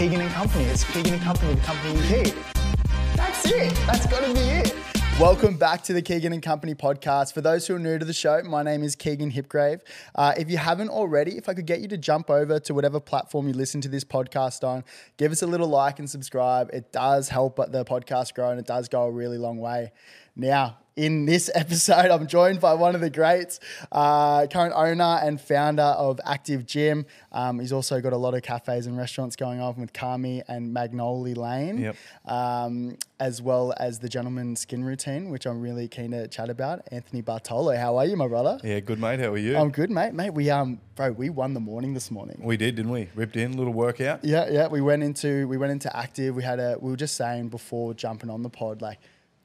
[0.00, 0.64] Keegan and Company.
[0.64, 2.34] It's Keegan and Company, the company you keep.
[3.16, 3.74] That's it.
[3.86, 4.89] That's got to be it.
[5.20, 7.34] Welcome back to the Keegan and Company podcast.
[7.34, 9.82] For those who are new to the show, my name is Keegan Hipgrave.
[10.14, 13.00] Uh, if you haven't already, if I could get you to jump over to whatever
[13.00, 14.82] platform you listen to this podcast on,
[15.18, 16.70] give us a little like and subscribe.
[16.72, 19.92] It does help the podcast grow and it does go a really long way.
[20.36, 23.60] Now, in this episode, I'm joined by one of the greats,
[23.92, 27.04] uh, current owner and founder of ACTV Gym.
[27.30, 30.72] Um, he's also got a lot of cafes and restaurants going on with Kami and
[30.72, 31.96] Magnolia Lane, Yep.
[32.24, 36.80] um, as well as the Gentleman Skin Routine, which I'm really keen to chat about.
[36.90, 38.58] Anthony Bartolo, how are you, my brother?
[38.64, 39.20] Yeah, good mate.
[39.20, 39.56] How are you?
[39.58, 40.14] I'm good, mate.
[40.14, 42.40] Mate, we um, bro, we won the morning this morning.
[42.42, 43.10] we did, didn't we?
[43.14, 44.24] Ripped in, little workout.
[44.24, 44.68] Yeah, yeah.
[44.68, 46.34] We went into we went into ACTV.
[46.34, 48.98] We had a we were just saying before jumping on the pod, like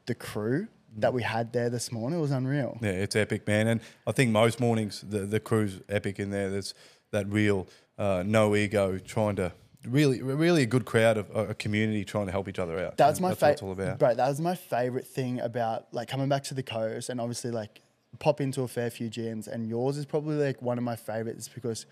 [0.05, 0.67] the crew
[0.97, 2.77] that we had there this morning was unreal.
[2.81, 3.67] Yeah, it's epic, man.
[3.67, 6.49] And I think most mornings the the crew's epic in there.
[6.49, 6.73] There's
[7.11, 7.67] that real
[7.97, 9.51] uh, no ego, trying to
[9.87, 12.97] really, really a good crowd of a community trying to help each other out.
[12.97, 13.99] That's And my That's what it's favorite.
[13.99, 17.51] Bro, that was my favorite thing about like coming back to the coast and obviously
[17.51, 17.81] like
[18.19, 21.49] pop into a fair few gyms and yours is probably like one of my favorites
[21.53, 21.85] because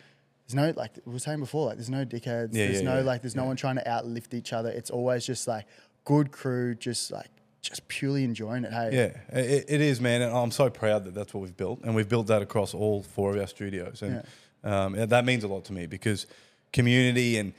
[0.48, 2.50] there's no like we were saying before like there's no dickheads.
[2.52, 4.70] Yeah, there's yeah, no yeah, like there's no one trying to outlift each other.
[4.70, 5.66] It's always just like
[6.06, 7.30] good crew, just like
[7.62, 8.74] just purely enjoying it.
[8.74, 11.80] Hey, Yeah, it, it is, man, and I'm so proud that that's what we've built,
[11.84, 14.24] and we've built that across all four of our studios, and
[14.64, 16.28] um, and that means a lot to me because
[16.74, 17.54] community and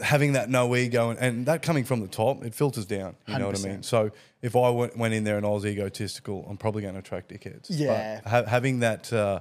[0.00, 3.16] having that no ego and, and that coming from the top, it filters down.
[3.26, 3.82] You know what I mean?
[3.82, 4.10] So
[4.42, 7.30] if I went, went in there and I was egotistical, I'm probably going to attract
[7.30, 7.68] dickheads.
[7.68, 8.20] But Yeah.
[8.26, 9.40] ha- having that uh,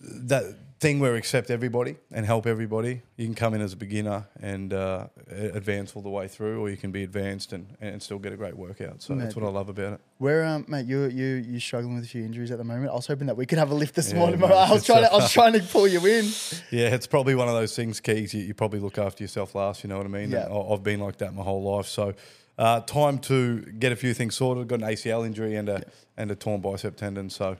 [0.00, 0.44] that
[0.80, 3.02] thing where we accept everybody and help everybody.
[3.16, 6.70] You can come in as a beginner and uh, advance all the way through, or
[6.70, 9.02] you can be advanced and, and still get a great workout.
[9.02, 10.00] So that's what I love about it.
[10.18, 12.90] Where um mate, you you you struggling with a few injuries at the moment.
[12.90, 14.40] I was hoping that we could have a lift this Yeah, morning.
[14.40, 16.26] mate, I was trying to I was trying to pull you in.
[16.70, 18.32] Yeah, it's probably one of those things, Keys.
[18.34, 19.82] You, you probably look after yourself last.
[19.82, 20.30] You know what I mean?
[20.30, 20.48] Yeah.
[20.52, 21.86] I've been like that my whole life.
[21.86, 22.14] So,
[22.56, 24.68] uh, time to get a few things sorted.
[24.68, 25.82] Got an ACL injury and a
[26.16, 27.30] and a torn bicep tendon.
[27.30, 27.56] So,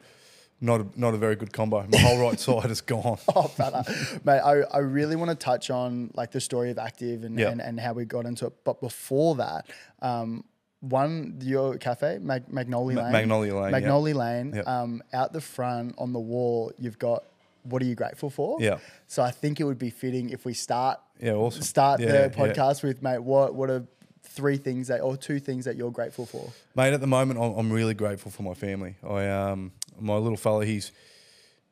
[0.60, 1.86] not a, not a very good combo.
[1.90, 3.18] My whole right side is gone.
[3.34, 3.84] Oh, brother.
[4.24, 7.50] Mate, I, I really want to touch on like the story of ACTV and, Yeah.
[7.50, 8.52] and, and how we got into it.
[8.64, 9.66] But before that,
[10.02, 10.44] um,
[10.80, 13.12] one, your cafe, Mag- Magnolia Lane.
[13.12, 13.70] Magnolia Lane, yeah.
[13.70, 14.52] Magnolia Lane.
[14.54, 14.68] Yep.
[14.68, 17.24] Um, out the front on the wall, you've got
[17.64, 18.56] what are you grateful for?
[18.60, 18.78] Yeah.
[19.08, 21.62] So I think it would be fitting if we start Yeah, awesome.
[21.62, 23.84] start Yeah, the podcast with, mate, what, what are
[24.22, 26.50] three things that, or two things that you're grateful for?
[26.76, 28.94] Mate, at the moment, I'm, I'm really grateful for my family.
[29.06, 30.92] I um, my little fella, he's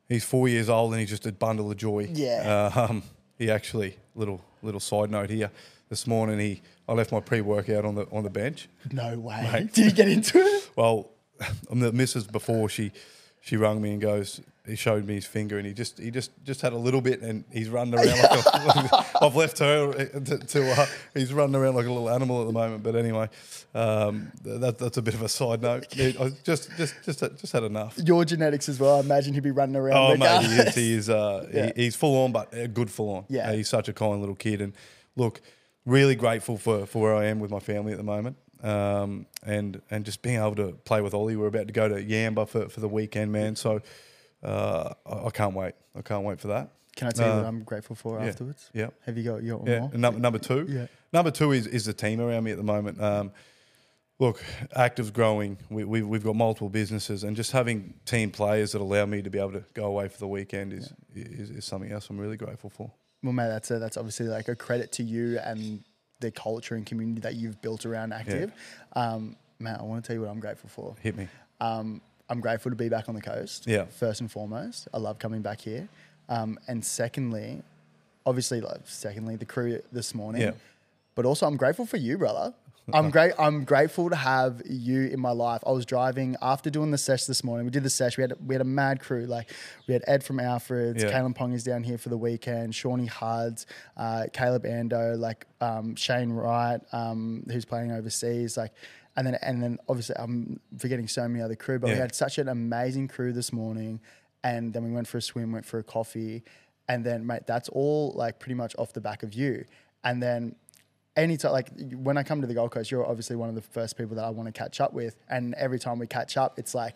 [0.07, 2.09] he's four years old and he's just a bundle of joy.
[2.11, 2.71] Yeah.
[2.75, 3.03] Uh, um,
[3.37, 5.51] he actually little little side note here.
[5.89, 8.67] This morning, he I left my pre workout on the on the bench.
[8.91, 9.69] No way.
[9.73, 10.69] Did you get into it?
[10.75, 11.11] Well,
[11.71, 12.91] the missus before she
[13.41, 16.31] she rung me and goes, he showed me his finger and he just he just
[16.43, 20.37] just had a little bit and he's running around like a, I've left her to,
[20.37, 22.83] to uh, he's running around like a little animal at the moment.
[22.83, 23.29] But anyway,
[23.73, 25.87] um, that, that's a bit of a side note.
[25.97, 27.97] I just just just just had enough.
[27.97, 28.97] Your genetics as well.
[28.97, 29.97] I imagine he'd be running around.
[29.97, 30.75] Oh mate, he is.
[30.75, 31.09] He is.
[31.09, 31.71] Uh, Yeah.
[31.75, 33.25] he, he's full on, but a good full on.
[33.29, 33.49] Yeah.
[33.49, 34.73] Uh, he's such a kind little kid, and
[35.15, 35.41] look,
[35.85, 39.81] really grateful for, for where I am with my family at the moment, um, and
[39.89, 41.35] and just being able to play with Ollie.
[41.35, 43.55] We're about to go to Yamba for, for the weekend, man.
[43.55, 43.81] So
[44.47, 45.73] uh, I, I can't wait.
[45.95, 46.69] I can't wait for that.
[46.95, 48.69] Can I tell you Uh, what I'm grateful for yeah, afterwards?
[48.73, 48.89] yeah.
[49.05, 49.79] Have you got your Yeah.
[49.81, 49.91] more?
[49.93, 50.65] Number number two.
[50.69, 50.87] Yeah.
[51.13, 52.99] Number two is is the team around me at the moment.
[53.01, 53.31] Um,
[54.19, 54.43] look,
[54.75, 55.57] ACTV's growing.
[55.69, 59.29] We, we, we've got multiple businesses, and just having team players that allow me to
[59.29, 62.37] be able to go away for the weekend is, is, is something else I'm really
[62.37, 62.91] grateful for.
[63.23, 65.83] Well, mate, that's a, that's obviously like a credit to you and
[66.19, 68.51] the culture and community that you've built around ACTV.
[68.95, 70.95] Um, Matt, I want to tell you what I'm grateful for.
[71.01, 71.27] Hit me.
[71.61, 73.67] Um, I'm grateful to be back on the coast.
[73.67, 73.85] Yeah.
[73.85, 75.87] First and foremost, I love coming back here.
[76.29, 77.61] Um, and secondly,
[78.25, 80.41] obviously, like, secondly, the crew this morning.
[80.41, 80.51] Yeah.
[81.15, 82.53] But also, I'm grateful for you, brother.
[82.93, 83.33] I'm great.
[83.37, 85.61] I'm grateful to have you in my life.
[85.67, 87.65] I was driving after doing the sesh this morning.
[87.65, 88.17] We did the sesh.
[88.17, 89.25] We had we had a mad crew.
[89.25, 89.51] Like
[89.87, 91.11] we had Ed from Alfred's, Yeah.
[91.11, 92.73] Kalyn Ponga is down here for the weekend.
[92.73, 93.65] Shawnee Huds,
[93.97, 98.55] uh, Caleb Ando, like um, Shane Wright, um, who's playing overseas.
[98.55, 98.73] Like,
[99.17, 101.79] and then and then obviously I'm forgetting so many other crew.
[101.79, 103.99] But we had such an amazing crew this morning,
[104.43, 106.43] and then we went for a swim, went for a coffee,
[106.87, 109.65] and then mate, that's all like pretty much off the back of you.
[110.03, 110.55] And then
[111.17, 113.97] anytime like when I come to the Gold Coast, you're obviously one of the first
[113.97, 115.15] people that I want to catch up with.
[115.29, 116.95] And every time we catch up, it's like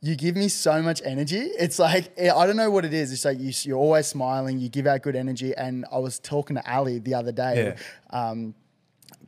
[0.00, 1.40] you give me so much energy.
[1.40, 3.12] It's like eh, I don't know what it is.
[3.12, 4.58] It's like you, you're always smiling.
[4.58, 5.54] You give out good energy.
[5.54, 7.76] And I was talking to Ali the other day.
[8.10, 8.54] Um,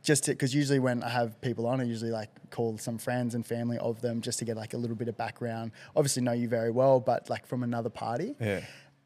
[0.03, 3.45] just because usually when I have people on, I usually like call some friends and
[3.45, 5.71] family of them just to get like a little bit of background.
[5.95, 8.35] Obviously know you very well, but like from another party.
[8.39, 8.61] Yeah.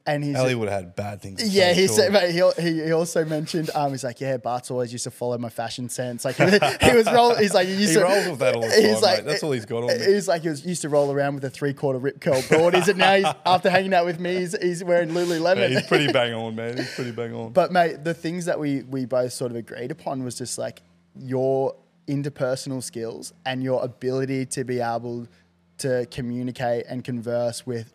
[0.08, 1.42] And he's Ali would have had bad things.
[1.42, 4.38] to yeah, say, he said, mate, he, he, he also mentioned, um, he's like, yeah,
[4.38, 6.24] Bart's always used to follow my fashion sense.
[6.26, 8.56] Like he, was- he was rolling, he's like, he used He to, rolls with that
[8.56, 9.26] all the he's time, mate.
[9.26, 10.06] That's all he's got on me.
[10.06, 12.76] He's like, he was used to roll around with a three quarter rip curl broad.
[12.76, 13.16] Is it now?
[13.16, 15.58] He's after hanging out with me, he's, he's wearing Lululemon.
[15.58, 16.78] Yeah, he's pretty bang on, man.
[16.78, 17.52] He's pretty bang on.
[17.54, 20.82] But mate, the things that we we both sort of agreed upon was just like
[21.18, 21.76] your
[22.08, 25.28] interpersonal skills and your ability to be able
[25.80, 27.95] to communicate and converse with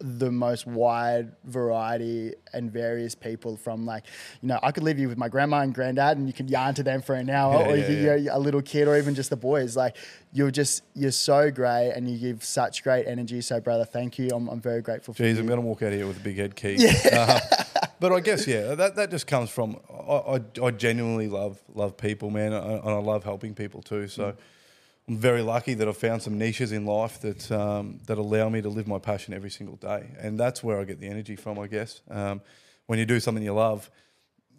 [0.00, 4.04] the most wide variety and various people from like
[4.40, 6.74] you know I could leave you with my grandma and granddad and you could yarn
[6.74, 8.14] to them for an hour Yeah, or yeah, you, yeah.
[8.14, 9.96] you're a little kid or even just the boys like
[10.32, 14.28] you're just you're so great and you give such great energy so brother thank you
[14.32, 16.20] I'm, I'm very grateful for Jeez, you I'm going to walk out here with a
[16.20, 16.76] big head key.
[17.12, 17.40] Uh,
[18.00, 21.96] but I guess yeah, that, that just comes from I, I, I genuinely love love
[21.96, 24.06] people, man, and I, and I love helping people too.
[24.06, 24.34] So
[25.08, 28.60] I'm very lucky that I've found some niches in life that um, that allow me
[28.60, 31.58] to live my passion every single day, and that's where I get the energy from.
[31.58, 32.42] I guess um,
[32.86, 33.90] when you do something you love,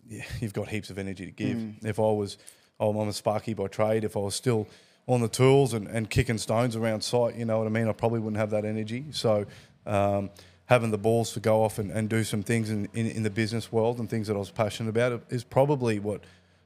[0.07, 1.57] yeah, you've got heaps of energy to give.
[1.83, 2.37] If I was,
[2.79, 4.03] oh, I'm a sparky by trade.
[4.03, 4.67] If I was still
[5.07, 7.87] on the tools and, and kicking stones around site, you know what I mean.
[7.87, 9.05] I probably wouldn't have that energy.
[9.11, 9.45] So
[9.85, 10.31] um,
[10.65, 13.29] having the balls to go off and, and do some things in, in, in the
[13.29, 16.23] business world and things that I was passionate about is probably what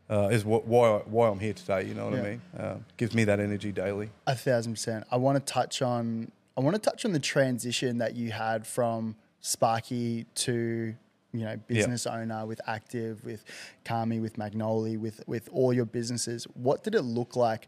[0.10, 1.86] uh, is what why why I'm here today.
[1.86, 2.20] You know what Yeah.
[2.20, 2.42] I mean?
[2.58, 4.10] Uh, gives me that energy daily.
[4.28, 5.06] A thousand percent.
[5.12, 6.32] I want to touch on.
[6.58, 10.94] I want to touch on the transition that you had from Sparky to
[11.34, 13.44] you know business owner with ACTV, with
[13.86, 16.46] Kami, with Magnoli, with with all your businesses.
[16.54, 17.68] What did it look like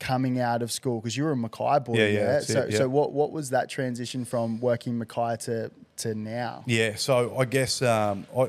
[0.00, 1.00] coming out of school?
[1.00, 2.12] Because you were a Mackay boy, Yeah, yeah.
[2.34, 2.78] yeah, so it, yeah.
[2.78, 6.62] so what what was that transition from working Mackay to to now?
[6.66, 8.48] Yeah, so I guess um, I,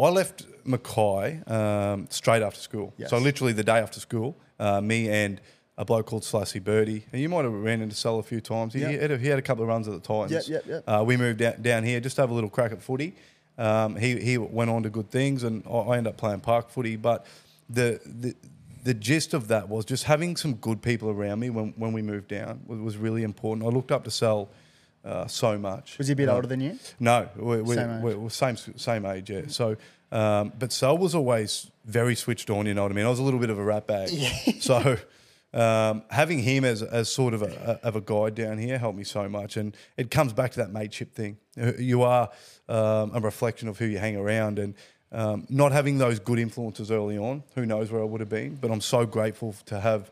[0.00, 2.92] I left Mackay um, straight after school.
[2.96, 3.10] Yes.
[3.10, 5.40] So literally the day after school, uh, me and
[5.76, 8.74] a bloke called Slassy Birdie, and you might have ran into Sal a few times.
[8.74, 9.00] He, Yep.
[9.00, 10.48] had, a, he had a couple of runs at the Titans.
[10.48, 10.84] Yep, yep, yep.
[10.88, 13.14] Uh, we moved down, down here just to have a little crack at footy.
[13.56, 16.70] Um, he, he went on to good things, and I, I ended up playing park
[16.70, 16.96] footy.
[16.96, 17.26] But
[17.70, 18.34] the, the
[18.84, 22.00] the gist of that was just having some good people around me when, when we
[22.00, 23.66] moved down was, was really important.
[23.66, 24.48] I looked up to Sal
[25.08, 25.96] uh, so much.
[25.98, 26.78] Was he a bit Uh, older than you?
[27.00, 28.02] no, we're, we're, Same age.
[28.16, 29.42] we're, same same age, yeah.
[29.48, 29.76] So,
[30.12, 32.66] um, but Sal was always very switched on.
[32.66, 33.06] You know what I mean?
[33.06, 34.08] I was a little bit of a rat bag.
[34.60, 34.98] so,
[35.54, 39.04] um, having him as as sort of a, of a guide down here helped me
[39.04, 39.56] so much.
[39.56, 41.38] And it comes back to that mateship thing.
[41.78, 42.28] You are
[42.68, 44.74] um, a reflection of who you hang around, and
[45.10, 47.42] um, not having those good influences early on.
[47.54, 48.56] Who knows where I would have been?
[48.56, 50.10] But I'm so grateful to have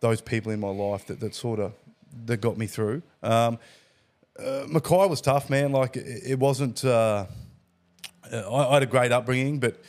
[0.00, 1.72] those people in my life that that sort of
[2.26, 3.02] that got me through.
[3.22, 3.58] Um,
[4.38, 5.72] uh, Mackay was tough, man.
[5.72, 6.84] Like it, it wasn't.
[6.84, 7.26] Uh,
[8.32, 9.80] I, I had a great upbringing, but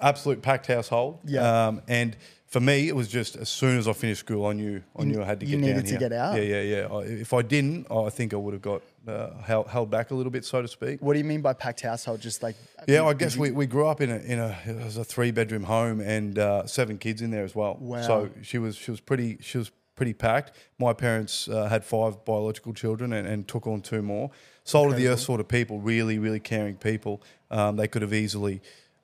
[0.00, 1.20] absolute packed household.
[1.24, 1.68] Yeah.
[1.68, 2.16] Um, and
[2.46, 5.22] for me, it was just as soon as I finished school, I knew I knew
[5.22, 5.98] I had to you get needed down to here.
[5.98, 6.34] get out.
[6.36, 6.86] Yeah, yeah, yeah.
[6.86, 10.14] I, if I didn't, I think I would have got uh, held, held back a
[10.14, 11.00] little bit, so to speak.
[11.00, 12.20] What do you mean by packed household?
[12.20, 12.56] Just like
[12.88, 15.30] Yeah, I guess we, we grew up in a in a it was a three
[15.30, 17.76] bedroom home and uh, seven kids in there as well.
[17.80, 18.02] Wow.
[18.02, 19.70] So she was she was pretty she was
[20.00, 20.52] pretty packed.
[20.78, 24.30] My parents uh, had five biological children and, and took on two more.
[24.64, 27.20] Soul of the earth sort of people, really really caring people.
[27.50, 28.62] Um, they could have easily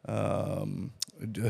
[0.09, 0.93] um,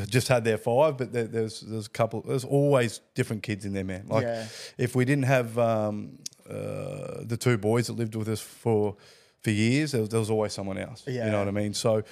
[0.08, 2.22] just had their five, but there, there's there's a couple.
[2.22, 4.04] There's always different kids in there, man.
[4.08, 4.46] Like Yeah.
[4.78, 8.96] if we didn't have um, uh, the two boys that lived with us for
[9.42, 11.04] for years, there was, there was always someone else.
[11.06, 11.72] You know what I mean?
[11.74, 12.02] So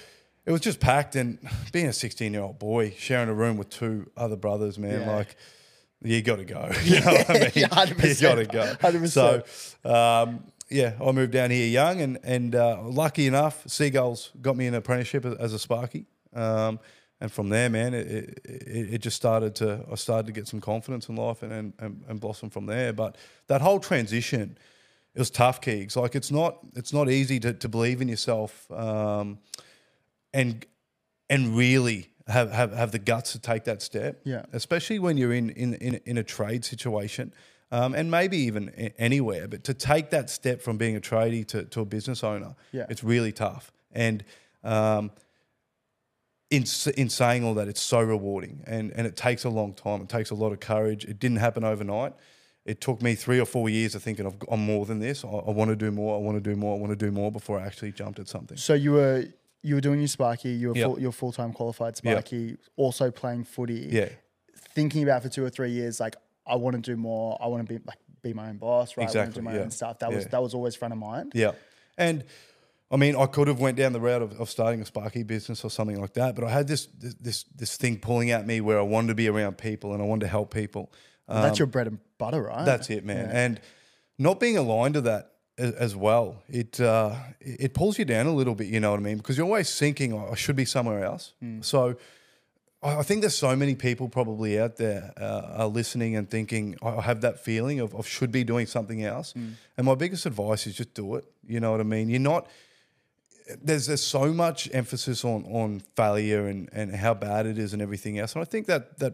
[0.45, 1.37] it was just packed, and
[1.73, 5.15] being a 16 year old boy sharing a room with two other brothers, man, Yeah.
[5.17, 5.35] like.
[6.03, 6.71] You got to go.
[6.83, 7.51] You know what I mean?
[7.55, 8.21] Yeah, 100%.
[8.21, 8.75] You got to go.
[8.75, 9.09] 100%.
[9.09, 14.57] So, um, yeah, I moved down here young, and and uh, lucky enough, Seagulls got
[14.57, 16.79] me an apprenticeship as a Sparky, um,
[17.21, 20.47] and from there, man, it, it, it it just started to I started to get
[20.47, 22.93] some confidence in life and and, and and blossom from there.
[22.93, 23.15] But
[23.47, 24.57] that whole transition,
[25.13, 25.95] it was tough, Keegs.
[25.95, 29.37] Like it's not it's not easy to, to believe in yourself, um,
[30.33, 30.65] and
[31.29, 34.21] and really have, have have the guts to take that step.
[34.23, 34.45] Yeah.
[34.53, 37.31] especially when you're in in in, in a trade situation.
[37.71, 41.63] Um, and maybe even anywhere, but to take that step from being a tradie to,
[41.65, 42.85] to a business owner, Yeah.
[42.89, 43.71] it's really tough.
[43.91, 44.23] And
[44.63, 45.11] um,
[46.51, 46.63] in
[46.95, 50.01] in saying all that, it's so rewarding, and and it takes a long time.
[50.01, 51.05] It takes a lot of courage.
[51.05, 52.13] It didn't happen overnight.
[52.65, 55.25] It took me three or four years of thinking I've, I'm more than this.
[55.25, 56.15] I, I want to do more.
[56.15, 56.75] I want to do more.
[56.75, 58.57] I want to do more before I actually jumped at something.
[58.57, 59.25] So you were
[59.65, 60.85] you were doing your Sparky, you were Yep.
[60.85, 61.97] full, you're full time qualified.
[61.97, 63.87] Sparky, also playing footy.
[63.91, 64.09] Yeah,
[64.73, 67.37] Thinking about for two or three years, like I want to do more.
[67.41, 69.03] I want to be like be my own boss, right?
[69.03, 69.61] I want to Exactly, do my yeah.
[69.61, 69.99] own stuff.
[69.99, 70.29] That was Yeah.
[70.31, 71.31] that was always front of mind.
[71.35, 71.51] yeah,
[71.97, 72.23] and
[72.91, 75.63] I mean, I could have went down the route of, of starting a Sparky business
[75.65, 78.61] or something like that, but I had this this this, this thing pulling at me
[78.61, 80.91] where I wanted to be around people and I wanted to help people.
[81.27, 82.65] Um, That's your bread and butter, right?
[82.65, 83.29] That's it, man.
[83.31, 83.59] And
[84.19, 86.43] not being aligned to that as, well.
[86.47, 88.67] It uh, it pulls you down a little bit.
[88.67, 89.17] You know what I mean?
[89.17, 91.33] Because you're always thinking, oh, I should be somewhere else.
[91.61, 91.95] So.
[92.83, 97.01] I think there's so many people probably out there uh, are listening and thinking, I
[97.01, 99.33] have that feeling of, of should be doing something else.
[99.33, 101.25] And my biggest advice is just do it.
[101.47, 102.09] You know what I mean?
[102.09, 102.47] You're not,
[103.61, 107.81] there's there's so much emphasis on on failure and, and how bad it is and
[107.81, 108.33] everything else.
[108.33, 109.13] And I think that that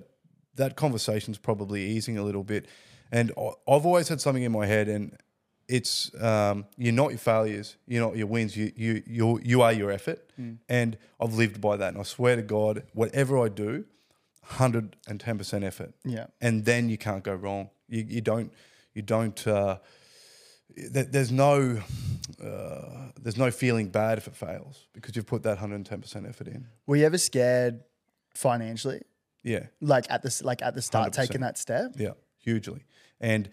[0.55, 2.65] that conversation's probably easing a little bit.
[3.11, 5.17] And I've always had something in my head, and
[5.77, 8.55] it's um, you're not your failures, you're not your wins.
[8.57, 10.19] You you you you are your effort.
[10.67, 11.89] And I've lived by that.
[11.93, 13.85] And I swear to God, whatever I do,
[14.43, 15.93] hundred and ten percent effort.
[16.03, 16.25] Yeah.
[16.41, 17.69] And then you can't go wrong.
[17.87, 18.51] You you don't
[18.95, 19.47] you don't.
[19.47, 19.77] Uh,
[20.75, 21.81] there's no
[22.43, 26.65] uh, there's no feeling bad if it fails because you've put that 110% effort in.
[26.87, 27.81] Were you ever scared
[28.33, 29.01] financially?
[29.43, 31.15] Yeah, Like at this, like at the start, 100%.
[31.15, 31.91] taking that step?
[31.97, 32.85] yeah, hugely.
[33.19, 33.49] And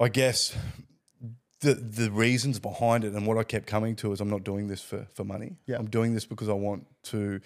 [0.00, 0.56] I guess
[1.60, 4.68] the the reasons behind it and what I kept coming to is I'm not doing
[4.68, 5.56] this for for money.
[5.66, 5.76] Yeah.
[5.78, 7.40] I'm doing this because I want to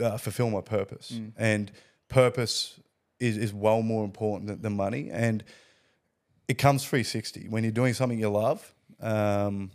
[0.00, 1.32] uh, fulfill my purpose, Mm.
[1.36, 1.72] and
[2.08, 2.80] purpose
[3.18, 5.10] is is well more important than, than money.
[5.10, 5.44] And
[6.48, 9.70] it comes 360 when you're doing something you love um,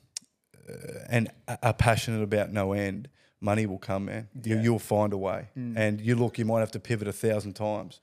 [0.70, 0.74] uh,
[1.10, 1.30] and
[1.62, 3.10] are passionate about no end.
[3.42, 4.28] Money will come, man.
[4.44, 4.62] You, Yeah.
[4.64, 5.50] you'll find a way.
[5.58, 5.78] Mm.
[5.78, 8.00] And you look, you might have to pivot a thousand times,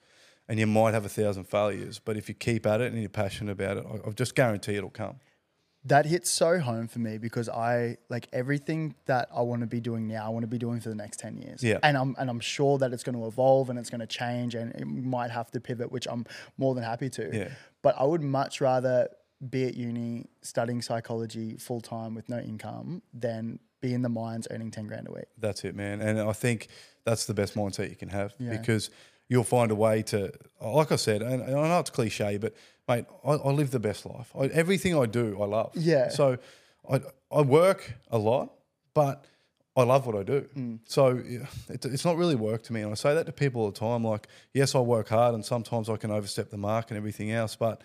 [0.48, 1.98] and you might have a thousand failures.
[1.98, 4.74] But if you keep at it and you're passionate about it, I, I just guarantee
[4.76, 5.16] it'll come.
[5.84, 9.80] That hits so home for me because I like everything that I want to be
[9.80, 10.24] doing now.
[10.26, 11.60] I want to be doing for the next ten years.
[11.62, 11.78] Yeah.
[11.82, 14.54] and I'm and I'm sure that it's going to evolve and it's going to change
[14.54, 16.24] and it might have to pivot, which I'm
[16.56, 17.30] more than happy to.
[17.32, 17.48] Yeah.
[17.82, 19.08] But I would much rather
[19.50, 24.46] be at uni studying psychology full time with no income than be in the mines
[24.52, 25.24] earning ten grand a week.
[25.36, 26.00] That's it, man.
[26.00, 26.68] And I think
[27.04, 28.56] that's the best mindset you can have Yeah.
[28.56, 28.90] because
[29.28, 32.54] you'll find a way to, like I said, and, and I know it's cliche, but
[32.88, 34.30] mate, I, I live the best life.
[34.38, 35.72] I, everything I do, I love.
[35.74, 36.08] Yeah.
[36.08, 36.38] So
[36.90, 37.00] I,
[37.30, 38.52] I work a lot,
[38.94, 39.24] but
[39.76, 40.48] I love what I do.
[40.56, 40.80] Mm.
[40.84, 42.82] So it, it's not really work to me.
[42.82, 44.04] And I say that to people all the time.
[44.04, 47.56] Like, yes, I work hard and sometimes I can overstep the mark and everything else.
[47.56, 47.82] But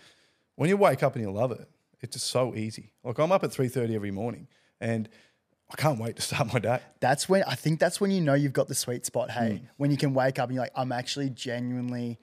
[0.55, 1.69] when you wake up and you love it,
[2.01, 2.91] it's just so easy.
[3.03, 4.47] Like I'm up at 3.30 every morning
[4.81, 5.07] and
[5.69, 6.79] I can't wait to start my day.
[7.01, 9.31] That's when I think that's when you know you've got the sweet spot.
[9.31, 9.65] Hey, Hmm.
[9.77, 12.19] when you can wake up and you're like, I'm actually genuinely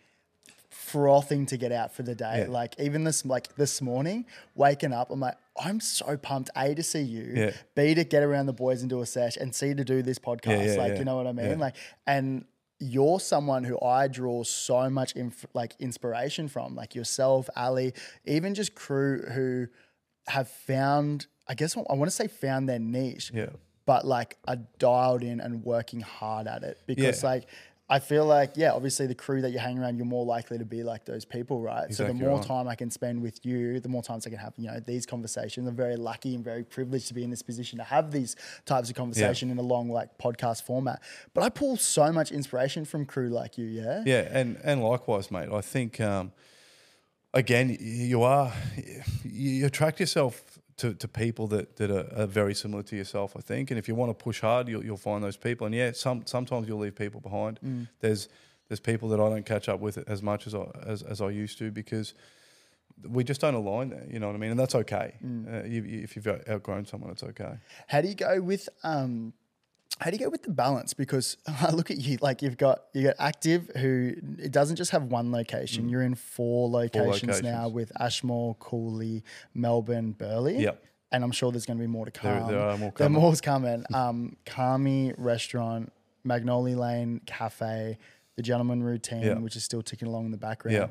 [0.70, 2.40] frothing to get out for the day.
[2.40, 2.46] Yeah.
[2.52, 6.50] Like even this, like this morning, waking up, I'm like, I'm so pumped.
[6.56, 7.50] A to see you, Yeah.
[7.74, 10.18] B to get around the boys and do a sesh, and C to do this
[10.18, 10.74] podcast.
[10.76, 11.58] yeah, like you know what I mean?
[11.58, 12.44] Like and.
[12.80, 17.94] You're someone who I draw so much inf- like inspiration from, like yourself, Ali,
[18.26, 19.68] even just crew who
[20.26, 23.50] have found, I guess I want to say found their niche, Yeah.
[23.86, 27.28] but like are dialed in and working hard at it because Yeah.
[27.30, 27.46] like
[27.86, 30.64] I feel like yeah, obviously the crew that you hang around, you're more likely to
[30.64, 31.92] be like those people, right?
[31.92, 32.42] so the more right.
[32.46, 35.04] time I can spend with you, the more times I can have you know these
[35.04, 35.68] conversations.
[35.68, 38.88] I'm very lucky and very privileged to be in this position to have these types
[38.88, 41.02] of conversation in a long like podcast format.
[41.34, 44.02] But I pull so much inspiration from crew like you, yeah.
[44.06, 45.50] Yeah, and and likewise, mate.
[45.52, 46.32] I think um,
[47.34, 48.50] again, you are
[49.24, 53.36] you attract yourself to, to people that, that are, are very similar to yourself.
[53.36, 55.66] I think, and if you want to push hard, you'll, you'll find those people.
[55.66, 57.86] And yeah, some sometimes you'll leave people behind.
[58.00, 58.28] There's
[58.68, 61.30] there's people that I don't catch up with as much as I as, as I
[61.30, 62.14] used to because
[63.08, 64.06] we just don't align there.
[64.10, 64.50] You know what I mean?
[64.52, 65.14] And that's okay.
[65.22, 67.54] Uh, you, you- if you've out- outgrown someone, it's okay.
[67.88, 69.32] How do you go with um
[70.00, 70.92] how do you go with the balance?
[70.94, 74.90] Because I look at you like you've got you got ACTV who it doesn't just
[74.90, 75.88] have one location.
[75.88, 77.54] You're in four locations, now Mm.
[77.64, 77.72] locations.
[77.74, 79.22] with Ashmore, Cooley,
[79.54, 80.58] Melbourne, Burleigh.
[80.58, 80.84] Yep.
[81.12, 82.48] And I'm sure there's going to be more to come.
[82.48, 83.20] there are more There coming.
[83.22, 83.84] more's coming.
[83.94, 85.92] Um, Kami Restaurant,
[86.24, 87.98] Magnolia Lane Cafe,
[88.34, 89.38] the Gentleman Routine, Yeah.
[89.38, 90.76] which is still ticking along in the background.
[90.76, 90.86] Yeah.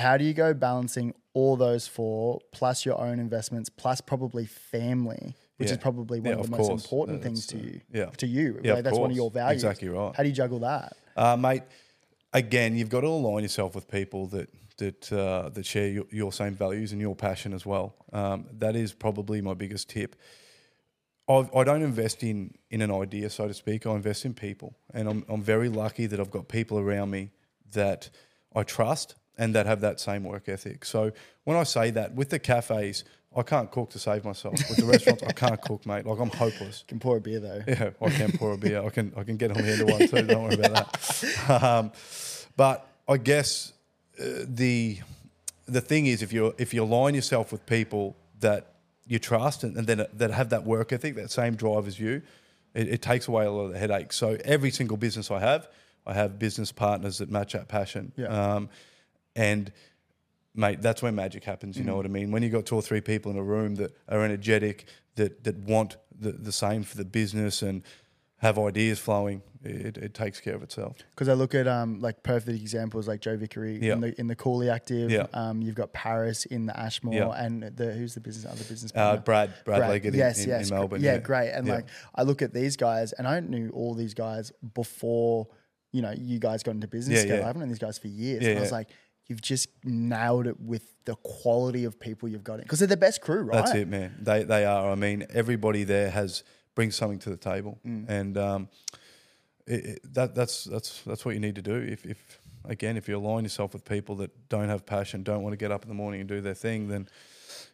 [0.00, 5.36] How do you go balancing all those four plus your own investments plus probably family,
[5.58, 5.74] which Yeah.
[5.74, 6.84] is probably one Yeah, of the of most course.
[6.84, 7.80] important That's, things to uh, you.
[7.92, 8.06] yeah.
[8.06, 8.60] To you.
[8.64, 9.62] Yeah, that's one of your values.
[9.62, 10.14] Exactly right.
[10.16, 10.96] How do you juggle that?
[11.16, 11.62] Uh, mate,
[12.32, 14.48] again, you've got to align yourself with people that
[14.78, 17.94] that uh, that share your, your same values and your passion as well.
[18.12, 20.14] Um, that is probably my biggest tip.
[21.28, 23.86] I, I don't invest in in an idea, so to speak.
[23.86, 27.30] I invest in people, and I'm I'm very lucky that I've got people around me
[27.72, 28.08] that
[28.54, 30.84] I trust and that have that same work ethic.
[30.84, 31.10] So
[31.44, 33.04] when I say that with the cafes,
[33.38, 34.54] I can't cook to save myself.
[34.68, 36.04] With the restaurants, I can't cook, mate.
[36.04, 36.84] Like I'm hopeless.
[36.88, 37.62] Can pour a beer though.
[37.66, 38.82] Yeah, I can pour a beer.
[38.82, 40.26] I can I can get on the end of one too.
[40.26, 41.62] Don't worry about that.
[41.62, 41.92] Um,
[42.56, 43.72] but I guess
[44.20, 44.98] uh, the
[45.66, 48.74] the thing is, if you if you align yourself with people that
[49.06, 52.22] you trust and, and then that have that work ethic, that same drive as you,
[52.74, 54.16] it, it takes away a lot of the headaches.
[54.16, 55.68] So every single business I have,
[56.06, 58.12] I have business partners that match that passion.
[58.16, 58.26] Yeah.
[58.26, 58.68] Um,
[59.36, 59.72] and
[60.58, 61.76] mate, that's when magic happens.
[61.78, 61.96] You know Mm.
[61.96, 62.30] what I mean?
[62.32, 65.56] When you got two or three people in a room that are energetic, that that
[65.58, 67.82] want the, the same for the business and
[68.40, 70.96] have ideas flowing, it, it takes care of itself.
[71.10, 73.94] Because I look at um like perfect examples like Joe Vickery Yeah.
[73.94, 75.10] in the in the Cooley ACTV.
[75.10, 75.26] Yeah.
[75.32, 77.44] Um, you've got Paris in the Ashmore, Yeah.
[77.44, 79.16] and the who's the business other business Uh.
[79.16, 79.24] Brad,
[79.64, 79.90] Brad, Brad.
[79.90, 81.02] Leggett yes, in, yes, in Melbourne.
[81.02, 81.50] Yeah, great.
[81.50, 85.48] And like I look at these guys, and I knew all these guys before
[85.92, 87.42] you know you guys got into business Yeah, together.
[87.42, 88.42] I haven't known these guys for years.
[88.42, 88.88] Yeah, and I was like,
[89.28, 92.96] you've just nailed it with the quality of people you've got in because they're the
[92.96, 93.56] best crew, right?
[93.64, 94.16] That's it, man.
[94.20, 94.90] They they are.
[94.90, 96.42] I mean, everybody there has
[96.74, 98.08] brings something to the table, Mm.
[98.08, 98.68] and um,
[99.66, 101.76] it, it, that that's that's that's what you need to do.
[101.76, 105.52] If if again, if you align yourself with people that don't have passion, don't want
[105.52, 107.08] to get up in the morning and do their thing, then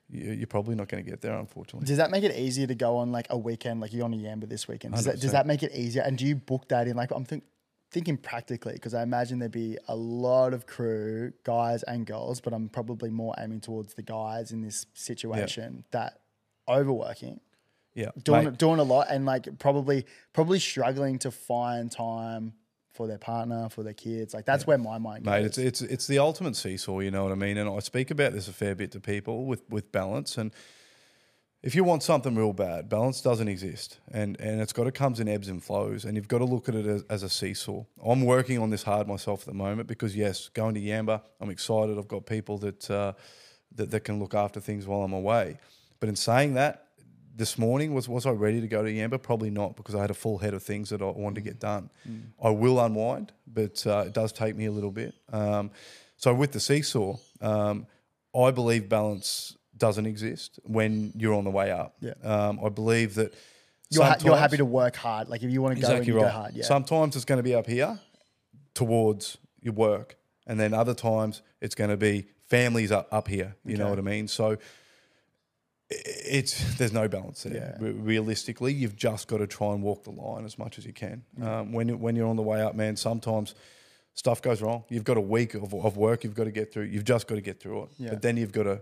[0.08, 1.86] you, you're probably not going to get there, unfortunately.
[1.86, 4.16] Does that make it easier to go on like a weekend, like you're on a
[4.16, 4.94] Yamba this weekend?
[4.94, 6.02] Does that, does that make it easier?
[6.02, 6.96] And do you book that in?
[6.96, 7.44] Like I'm think,
[7.94, 12.52] thinking practically because I imagine there'd be a lot of crew, guys and girls, but
[12.52, 16.18] I'm probably more aiming towards the guys in this situation that
[16.68, 17.38] overworking,
[17.94, 22.54] Yeah, doing mate, doing a lot, and like probably probably struggling to find time
[22.92, 24.34] for their partner, for their kids.
[24.34, 25.30] Like that's where my mind goes.
[25.30, 25.44] mate.
[25.46, 26.98] It's it's it's the ultimate seesaw.
[26.98, 27.56] You know what I mean?
[27.58, 30.52] And I speak about this a fair bit to people with with balance and.
[31.64, 35.18] If you want something real bad, balance doesn't exist, and and it's got to comes
[35.18, 37.84] in ebbs and flows, and you've got to look at it as, as a seesaw.
[38.04, 41.48] I'm working on this hard myself at the moment because yes, going to Yamba, I'm
[41.48, 41.96] excited.
[41.96, 43.14] I've got people that uh,
[43.76, 45.56] that that can look after things while I'm away.
[46.00, 46.88] But in saying that,
[47.34, 49.22] this morning was was I ready to go to Yamba?
[49.22, 51.60] Probably not because I had a full head of things that I wanted to get
[51.60, 51.88] done.
[52.42, 55.14] I will unwind, but uh, it does take me a little bit.
[55.32, 55.70] Um,
[56.18, 57.86] so with the seesaw, um,
[58.36, 61.96] I believe balance doesn't exist when you're on the way up.
[62.00, 62.14] Yeah.
[62.22, 63.34] Um, I believe that
[63.90, 65.28] you're, ha- you're happy to work hard.
[65.28, 66.22] Like if you want to go, exactly and you right.
[66.22, 66.54] go hard.
[66.54, 66.64] Yeah.
[66.64, 67.98] Sometimes it's going to be up here
[68.74, 70.16] towards your work,
[70.46, 73.56] and then other times it's going to be families up up here.
[73.64, 74.28] You know what I mean?
[74.28, 74.58] So
[75.90, 77.76] it's there's no balance there.
[77.80, 77.92] Yeah.
[77.94, 81.22] Realistically, you've just got to try and walk the line as much as you can.
[81.42, 83.54] Um, when when you're on the way up, man, sometimes
[84.14, 84.84] stuff goes wrong.
[84.88, 86.84] You've got a week of, of work you've got to get through.
[86.84, 87.88] You've just got to get through it.
[87.98, 88.10] Yeah.
[88.10, 88.80] But then you've got to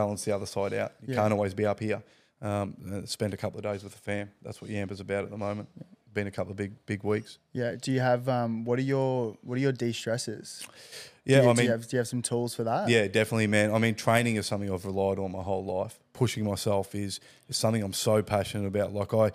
[0.00, 0.92] balance the other side out.
[1.02, 1.20] You Yeah.
[1.20, 2.02] can't always be up here.
[2.40, 4.30] Um, spend a couple of days with the fam.
[4.42, 5.68] That's what Yamba's about at the moment.
[6.14, 7.38] Been a couple of big big weeks.
[7.52, 7.74] Yeah.
[7.84, 8.64] Do you have um?
[8.64, 10.66] What are your what are your de stresses?
[11.24, 12.88] Yeah, do you, I do you mean, have do you have some tools for that?
[12.88, 13.72] yeah, definitely, man.
[13.74, 15.98] I mean, training is something I've relied on my whole life.
[16.12, 18.92] Pushing myself is is something I'm so passionate about.
[18.94, 19.26] Like I,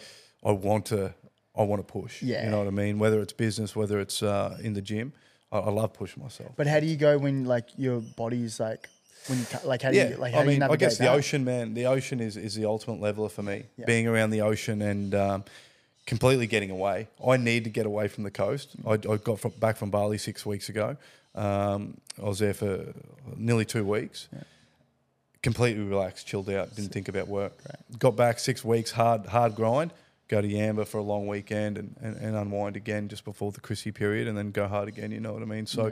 [0.44, 1.14] I want to,
[1.56, 2.24] I want to push.
[2.24, 2.44] Yeah.
[2.46, 2.98] you know what I mean.
[3.00, 5.14] Whether it's business, whether it's uh, in the gym,
[5.52, 6.52] I, I love pushing myself.
[6.56, 8.90] But how do you go when like your body's like
[9.28, 11.14] when you like how do yeah, you like how I mean, I guess the that?
[11.14, 11.74] ocean, man.
[11.74, 13.64] The ocean is is the ultimate leveler for me.
[13.78, 13.86] Yeah.
[13.86, 15.44] Being around the ocean and um,
[16.06, 17.08] completely getting away.
[17.26, 18.76] I need to get away from the coast.
[18.86, 20.98] I, I got from, back from Bali six weeks ago.
[21.36, 22.94] Um, I was there for
[23.36, 24.28] nearly two weeks.
[25.42, 27.54] Completely relaxed, chilled out, didn't think about work.
[28.00, 29.92] Got back six weeks, hard hard grind.
[30.30, 33.60] Go to Yamba for a long weekend and, and, and unwind again just before the
[33.60, 35.12] Chrissy period, and then go hard again.
[35.12, 35.66] You know what I mean?
[35.66, 35.92] So,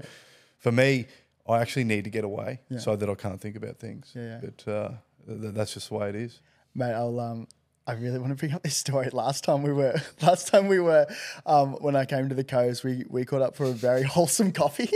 [0.60, 1.08] for me,
[1.48, 2.80] I actually need to get away Yeah.
[2.80, 4.12] so that I can't think about things.
[4.16, 4.40] Yeah, yeah.
[4.42, 4.90] But uh,
[5.28, 6.40] th- that's just the way it is.
[6.76, 7.48] Mate, I'll um
[7.88, 9.10] I really want to bring up this story.
[9.12, 11.08] Last time we were last time we were
[11.48, 14.52] um when I came to the coast, we we caught up for a very wholesome
[14.52, 14.90] coffee.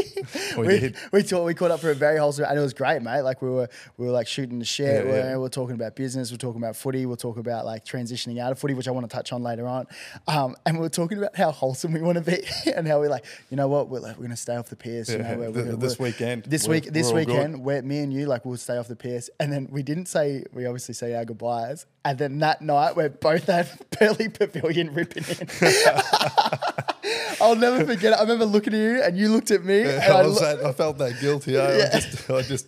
[0.55, 0.95] We we did.
[1.11, 3.21] we, taught, we caught up for a very wholesome and it was great, mate.
[3.21, 3.67] Like we were
[3.97, 5.03] we were like shooting the shit.
[5.03, 5.31] Yeah, we're yeah.
[5.31, 7.85] we were talking about business, we are talking about footy, we are talking about like
[7.85, 9.87] transitioning out of footy, which I want to touch on later on.
[10.27, 13.09] Um and we were talking about how wholesome we want to be and how we're
[13.09, 14.77] like, you know what, we're like, we're gonna stay off the.
[14.85, 17.81] You Yeah, know, we're, we're, this we're- weekend, This we're- week this we're weekend where
[17.81, 20.67] me and you like we'll stay off the piss and then we didn't say we
[20.67, 23.67] obviously say our goodbyes and then that night we're both at
[23.99, 25.49] Burleigh Pavilion ripping in.
[27.41, 28.15] I'll never forget it.
[28.17, 30.63] I remember looking at you and you looked at me and I I, lo- that,
[30.65, 31.57] I felt that guilty.
[31.57, 31.77] eh?
[31.77, 31.89] Yeah.
[31.93, 32.67] I, just, I just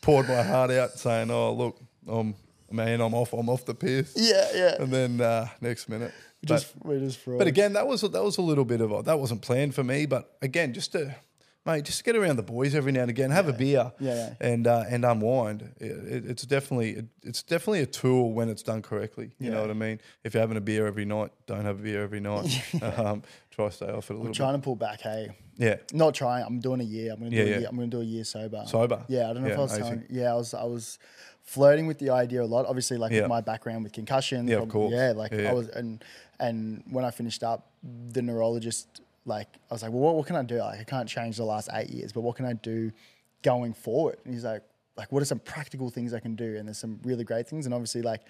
[0.00, 2.34] poured my heart out, saying, "Oh, look, I'm
[2.70, 3.32] man, I'm off.
[3.32, 4.82] I'm off the piss." yeah, yeah.
[4.82, 7.38] And then uh, next minute, We but, just we just fraud.
[7.38, 9.82] but again, that was that was a little bit of a, that wasn't planned for
[9.84, 10.06] me.
[10.06, 11.14] But again, just to
[11.64, 14.34] mate, just get around the boys every now and again, have a beer, Yeah, yeah.
[14.52, 15.72] and uh, and unwind.
[15.78, 19.30] It, it, it's definitely it, it's definitely a tool when it's done correctly.
[19.38, 19.54] You Yeah.
[19.54, 20.00] know what I mean?
[20.24, 22.46] If you're having a beer every night, don't have a beer every night.
[22.98, 24.28] um, try to stay off it a little bit.
[24.30, 25.30] We're trying to pull back, hey.
[25.56, 25.76] Yeah.
[25.92, 26.44] Not trying.
[26.44, 27.12] I'm doing a year.
[27.12, 27.58] I'm gonna do Yeah, a yeah.
[27.58, 27.68] year.
[27.68, 28.64] I'm gonna do a year sober.
[28.66, 29.04] Sober?
[29.08, 30.04] Yeah, I don't know if I was telling.
[30.10, 30.54] Yeah, I was.
[30.54, 30.98] I was
[31.44, 32.66] flirting with the idea a lot.
[32.66, 33.22] Obviously, like Yeah.
[33.22, 34.48] with my background with concussion.
[34.48, 34.92] Yeah, of course.
[34.92, 36.02] Yeah, like Yeah, I was, and
[36.40, 37.68] and when I finished up,
[38.12, 40.58] the neurologist, like, I was like, well, what, what can I do?
[40.58, 42.90] Like, I can't change the last eight years, but what can I do
[43.42, 44.18] going forward?
[44.24, 44.62] And he's like,
[44.96, 46.56] like, what are some practical things I can do?
[46.56, 48.22] And there's some really great things, and obviously, like,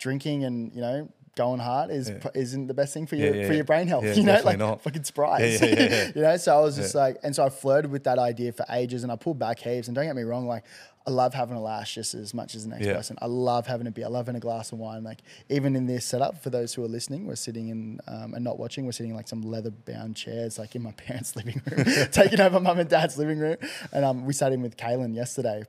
[0.00, 1.08] drinking and you know.
[1.34, 2.28] Going hard is Yeah.
[2.34, 4.04] isn't the best thing for your yeah, for your brain health.
[4.18, 4.82] You know, like not.
[4.82, 5.02] fucking
[5.40, 6.10] yeah.
[6.14, 8.66] you know, so I was just like, and so I flirted with that idea for
[8.68, 9.88] ages, and I pulled back heaps.
[9.88, 10.64] And don't get me wrong, like
[11.06, 12.94] I love having a lash just as much as the next Yeah.
[12.94, 13.16] person.
[13.20, 14.04] I love having a beer.
[14.04, 15.02] I love having a glass of wine.
[15.02, 18.44] Like even in this setup, for those who are listening, we're sitting in um, and
[18.44, 18.84] not watching.
[18.86, 22.40] We're sitting in like some leather bound chairs, like in my parents' living room, taking
[22.40, 23.56] over mum and dad's living room.
[23.92, 25.64] And um, we sat in with Kalyn yesterday,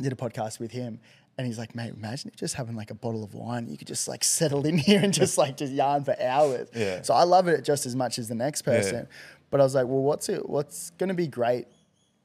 [0.00, 1.00] did a podcast with him.
[1.36, 4.08] And he's like, mate, imagine just having like a bottle of wine, you could just
[4.08, 6.68] like settle in here and just like just yarn for hours.
[6.74, 7.02] Yeah.
[7.02, 9.06] So I love it just as much as the next person.
[9.50, 10.48] But I was like, well, what's it?
[10.48, 11.66] What's going to be great?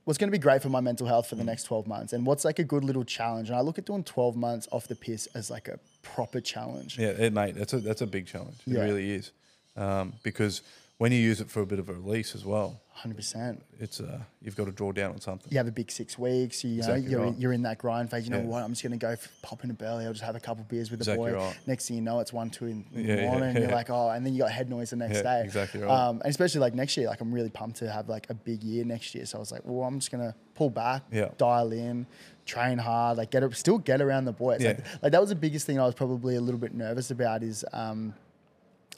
[0.05, 2.11] What's going to be great for my mental health for the next 12 months?
[2.11, 3.49] And what's like a good little challenge?
[3.49, 6.99] And I look at doing 12 months off the piss as like a proper challenge.
[6.99, 8.57] Yeah, it, mate, that's a that's a big challenge.
[8.67, 8.81] It Yeah.
[8.83, 9.31] really is,
[9.77, 10.61] um, because
[10.97, 13.60] when you use it for a bit of a release as well, 100%.
[13.79, 15.51] it's uh, you've got to draw down on something.
[15.51, 16.63] You have a big six weeks.
[16.63, 17.38] You, know, Exactly you're, right.
[17.38, 18.25] you're in that grind phase.
[18.25, 18.43] You know Yeah.
[18.45, 18.63] what?
[18.63, 20.06] I'm just going to go pop in a belly.
[20.06, 21.34] I'll just have a couple beers with the boy.
[21.34, 21.58] right.
[21.65, 23.49] Next thing you know, it's one, two in the Yeah, yeah, morning.
[23.49, 23.75] and You're yeah.
[23.75, 25.41] like, oh, and then you got head noise the next Yeah, day.
[25.43, 25.89] exactly right.
[25.91, 28.63] Um, and especially like next year, like I'm really pumped to have like a big
[28.63, 29.25] year next year.
[29.25, 31.29] So I was like, well, I'm just going to pull back, Yeah.
[31.39, 32.06] dial in,
[32.45, 34.62] train hard, like get still get around the boys.
[34.63, 34.86] Like, Yeah.
[35.01, 37.65] like that was the biggest thing I was probably a little bit nervous about is
[37.73, 38.13] um,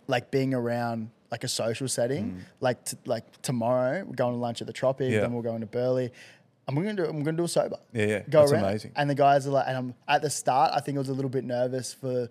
[0.07, 2.25] like being around like a social setting.
[2.61, 5.11] Like t- like tomorrow, we're going to lunch at the Tropic, Mm.
[5.13, 5.21] Yeah.
[5.21, 6.09] then we're going to Burleigh.
[6.67, 7.05] I'm gonna do.
[7.05, 7.77] I'm gonna do it sober.
[7.93, 8.63] Yeah, yeah, Go that's around.
[8.65, 8.91] amazing.
[8.95, 10.71] And the guys are like, and I'm at the start.
[10.73, 12.27] I think I was a little bit nervous for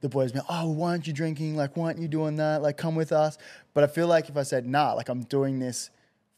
[0.00, 0.32] the boys.
[0.32, 1.54] Being, oh, why aren't you drinking?
[1.54, 2.62] Like, why aren't you doing that?
[2.62, 3.38] Like, come with us.
[3.74, 5.90] But I feel like if I said, nah, like I'm doing this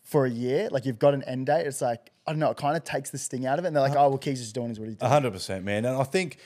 [0.03, 0.69] for a year.
[0.71, 1.67] Like you've got an end date.
[1.67, 2.51] It's like I don't know.
[2.51, 3.69] It kind of takes the sting out of it.
[3.69, 4.07] And they're like, Uh-huh.
[4.07, 5.11] oh, well, Keys is doing is what he's doing.
[5.11, 5.87] A hundred percent, man.
[5.87, 6.37] And I think,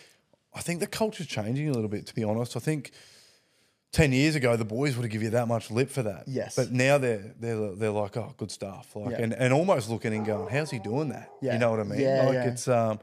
[0.54, 2.06] I think the culture's changing a little bit.
[2.06, 2.92] To be honest, I think
[3.92, 6.24] ten years ago the boys would have given you that much lip for that.
[6.26, 6.56] Yes.
[6.56, 8.94] But now they're they're they're like, oh, good stuff.
[8.96, 9.22] Like, Yeah.
[9.24, 11.30] and, and almost looking and going, how's he doing that?
[11.40, 11.52] Yeah.
[11.54, 12.00] You know what I mean?
[12.00, 12.48] Yeah, like yeah.
[12.48, 12.98] it's um,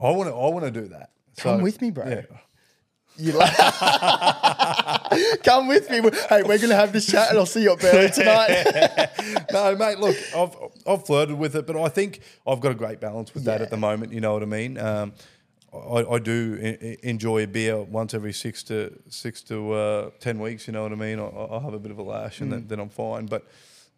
[0.00, 1.10] I want to I want to do that.
[1.38, 2.08] Come So, with me, bro.
[2.08, 2.22] Yeah.
[3.16, 3.54] You like,
[5.44, 6.00] come with me.
[6.28, 9.46] Hey, we're gonna have this chat, and I'll see you at Burleigh tonight.
[9.52, 10.00] no, mate.
[10.00, 13.44] Look, I've I've flirted with it, but I think I've got a great balance with
[13.44, 14.12] that at the moment.
[14.12, 14.78] You know what I mean?
[14.78, 15.12] Um,
[15.74, 20.66] I, I do enjoy a beer once every six to six to uh, ten weeks.
[20.66, 21.18] You know what I mean?
[21.18, 22.52] I, I'll have a bit of a lash, and Mm.
[22.54, 23.26] then, then I'm fine.
[23.26, 23.46] But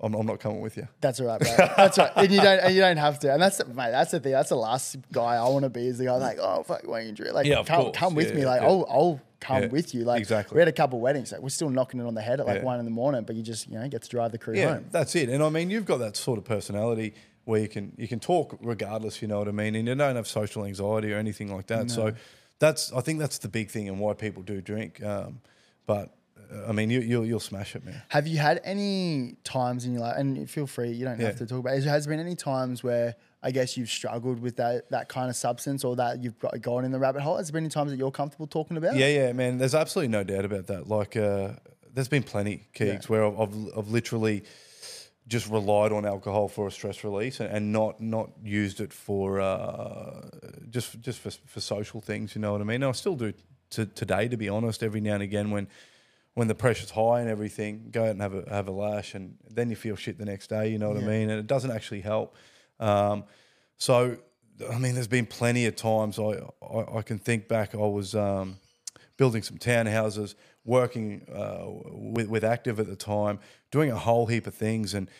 [0.01, 0.87] I'm, I'm not coming with you.
[1.01, 1.51] That's all right, bro.
[1.77, 2.11] That's right.
[2.17, 3.33] And you don't, and you don't have to.
[3.33, 3.91] And that's, the, mate.
[3.93, 4.33] That's the thing.
[4.33, 5.87] That's the last guy I want to be.
[5.87, 7.35] Is the guy like, oh fuck, why you drink?
[7.35, 8.47] Like, Yeah, come, come with Yeah, me.
[8.47, 8.69] Like, yeah.
[8.69, 10.05] I'll, I'll come Yeah, with you.
[10.05, 10.55] Like, exactly.
[10.57, 11.33] we had a couple weddings.
[11.33, 12.65] Like, we're still knocking it on the head at like Yeah.
[12.65, 14.75] one in the morning, but you just, you know, get to drive the crew Yeah,
[14.75, 14.87] home.
[14.91, 15.29] that's it.
[15.31, 17.15] And I mean, you've got that sort of personality
[17.47, 19.23] where you can you can talk regardless.
[19.23, 19.75] You know what I mean?
[19.75, 21.91] And you don't have social anxiety or anything like that.
[21.91, 22.13] So
[22.59, 25.03] that's I think that's the big thing and why people do drink.
[25.03, 25.41] Um,
[25.87, 26.15] but
[26.53, 28.03] uh, I mean, you, you'll you'll smash it, man.
[28.09, 31.47] Have you had any times in your life, and feel free, you don't have to
[31.47, 34.91] talk about it, has there been any times where I guess you've struggled with that,
[34.91, 37.37] that kind of substance or that you've got, gone in the rabbit hole?
[37.37, 38.97] Has there been any times that you're comfortable talking about?
[38.97, 39.59] Yeah, yeah, man.
[39.59, 40.89] There's absolutely no doubt about that.
[40.89, 41.51] Like, uh,
[41.95, 43.07] there's been plenty, Keegs, Yeah.
[43.09, 44.43] where I've, I've, I've literally
[45.29, 49.41] just relied on alcohol for a stress release and, and not not used it for
[49.41, 50.29] uh,
[50.71, 52.35] just just for, for social things.
[52.35, 52.83] You know what I mean?
[52.83, 53.33] And I still do
[53.71, 54.83] to, today, to be honest.
[54.83, 55.67] Every now and again, when
[56.35, 59.37] when the pressure's high and everything, go out and have a have a lash, and
[59.51, 60.69] then you feel shit the next day.
[60.69, 61.07] You know what Yeah.
[61.07, 61.31] I mean?
[61.31, 62.37] And it doesn't actually help.
[62.79, 63.25] Um,
[63.79, 64.19] so,
[64.71, 67.75] I mean, there's been plenty of times I I, I can think back.
[67.75, 68.59] I was um,
[69.17, 73.39] building some townhouses, working uh, with with ACTV at the time,
[73.71, 75.11] doing a whole heap of things, and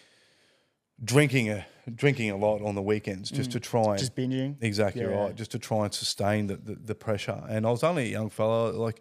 [1.03, 3.99] drinking a drinking a lot on the weekends just to try and Mm.
[3.99, 4.57] Just binging?
[4.61, 5.09] Exactly Yeah.
[5.09, 5.35] right.
[5.37, 7.41] Just to try and sustain the, the, the pressure.
[7.49, 9.01] And I was only a young fella, like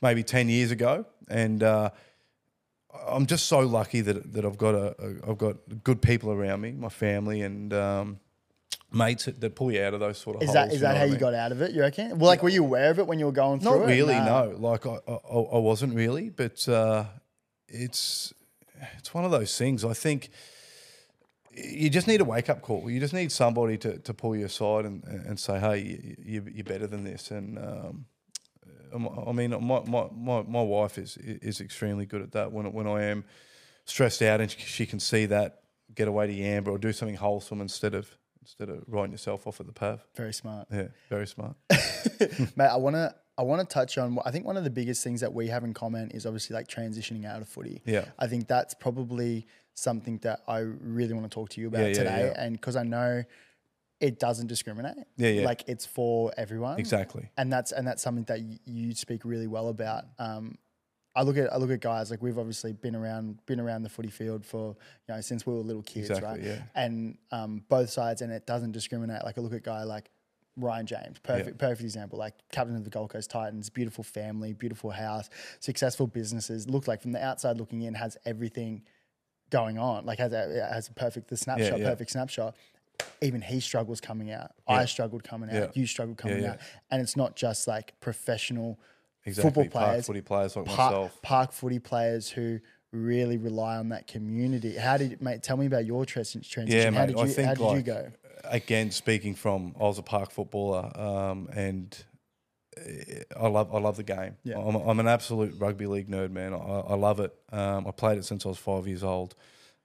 [0.00, 1.04] maybe 10 years ago.
[1.28, 1.90] And uh,
[3.06, 6.60] I'm just so lucky that, that I've got a, a I've got good people around
[6.62, 8.20] me, my family and um,
[8.92, 10.54] mates that, pull you out of those sort of Is holes.
[10.54, 11.72] that is know that how you got out of it?
[11.72, 12.18] You reckon?
[12.18, 13.92] Well, like, were you aware of it when you were going through Not it?
[13.92, 14.54] really, no.
[14.56, 17.04] Like I, I, I wasn't really, but uh,
[17.68, 18.32] it's
[18.98, 19.84] it's one of those things.
[19.84, 20.30] I think
[21.54, 22.88] you just need a wake up call.
[22.90, 26.46] You just need somebody to, to pull you aside and, and say, "Hey, you, you,
[26.54, 28.06] you're better than this." And um,
[29.26, 32.52] I mean, my, my, my, my wife is is extremely good at that.
[32.52, 33.24] When when I am
[33.84, 35.60] stressed out and she, she can see that,
[35.94, 39.60] get away to Yamba or do something wholesome instead of instead of writing yourself off
[39.60, 40.04] at the pav.
[40.14, 40.68] Very smart.
[40.70, 41.56] Yeah, very smart.
[42.56, 44.18] Mate, I want to I want to touch on.
[44.26, 46.68] I think one of the biggest things that we have in common is obviously like
[46.68, 47.80] transitioning out of footy.
[47.86, 48.04] Yeah.
[48.18, 51.92] I think that's probably something that I really want to talk to you about Yeah,
[51.94, 52.42] today, yeah.
[52.44, 53.24] and because I know
[54.00, 54.96] it doesn't discriminate.
[55.16, 55.44] Yeah, yeah.
[55.46, 56.78] Like it's for everyone.
[56.78, 57.30] Exactly.
[57.38, 60.04] And that's and that's something that you speak really well about.
[60.18, 60.56] Um,
[61.14, 63.88] I look at I look at guys like we've obviously been around been around the
[63.88, 64.76] footy field for
[65.08, 66.42] you know since we were little kids, Exactly, right?
[66.42, 66.62] yeah.
[66.74, 69.24] And um, both sides, and it doesn't discriminate.
[69.24, 70.10] Like I look at guy like
[70.56, 72.18] Ryan James, perfect perfect example.
[72.18, 75.28] Like captain of the Gold Coast Titans, beautiful family, beautiful house,
[75.60, 76.68] successful businesses.
[76.68, 78.82] Look like from the outside looking in, has everything
[79.50, 80.06] going on.
[80.06, 81.90] Like has a has a perfect the snapshot, yeah.
[81.90, 82.56] perfect snapshot.
[83.20, 84.52] even he struggles coming out.
[84.66, 85.54] I struggled coming out.
[85.54, 85.66] Yeah.
[85.74, 86.52] You struggled coming yeah.
[86.52, 86.58] out.
[86.90, 88.78] And it's not just like professional
[89.24, 89.64] Exactly.
[89.64, 91.22] football Park footy players like park, myself.
[91.22, 92.58] park footy players who
[92.92, 94.76] really rely on that community.
[94.76, 95.42] How did mate?
[95.42, 96.66] Tell me about your transition.
[96.66, 97.06] Yeah, how mate.
[97.08, 98.12] did you I think how did like, you go?
[98.44, 101.96] Again, speaking from, I was a park footballer, um, and
[102.76, 104.36] eh, I love I love the game.
[104.42, 104.58] Yeah.
[104.58, 106.52] I'm, I'm an absolute rugby league nerd, man.
[106.52, 107.32] I, I love it.
[107.50, 109.34] Um, I played it since I was five years old.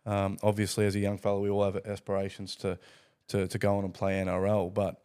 [0.06, 2.80] Um, obviously, as a young fellow, we all have aspirations to
[3.30, 5.02] to, to go on and play NRL, but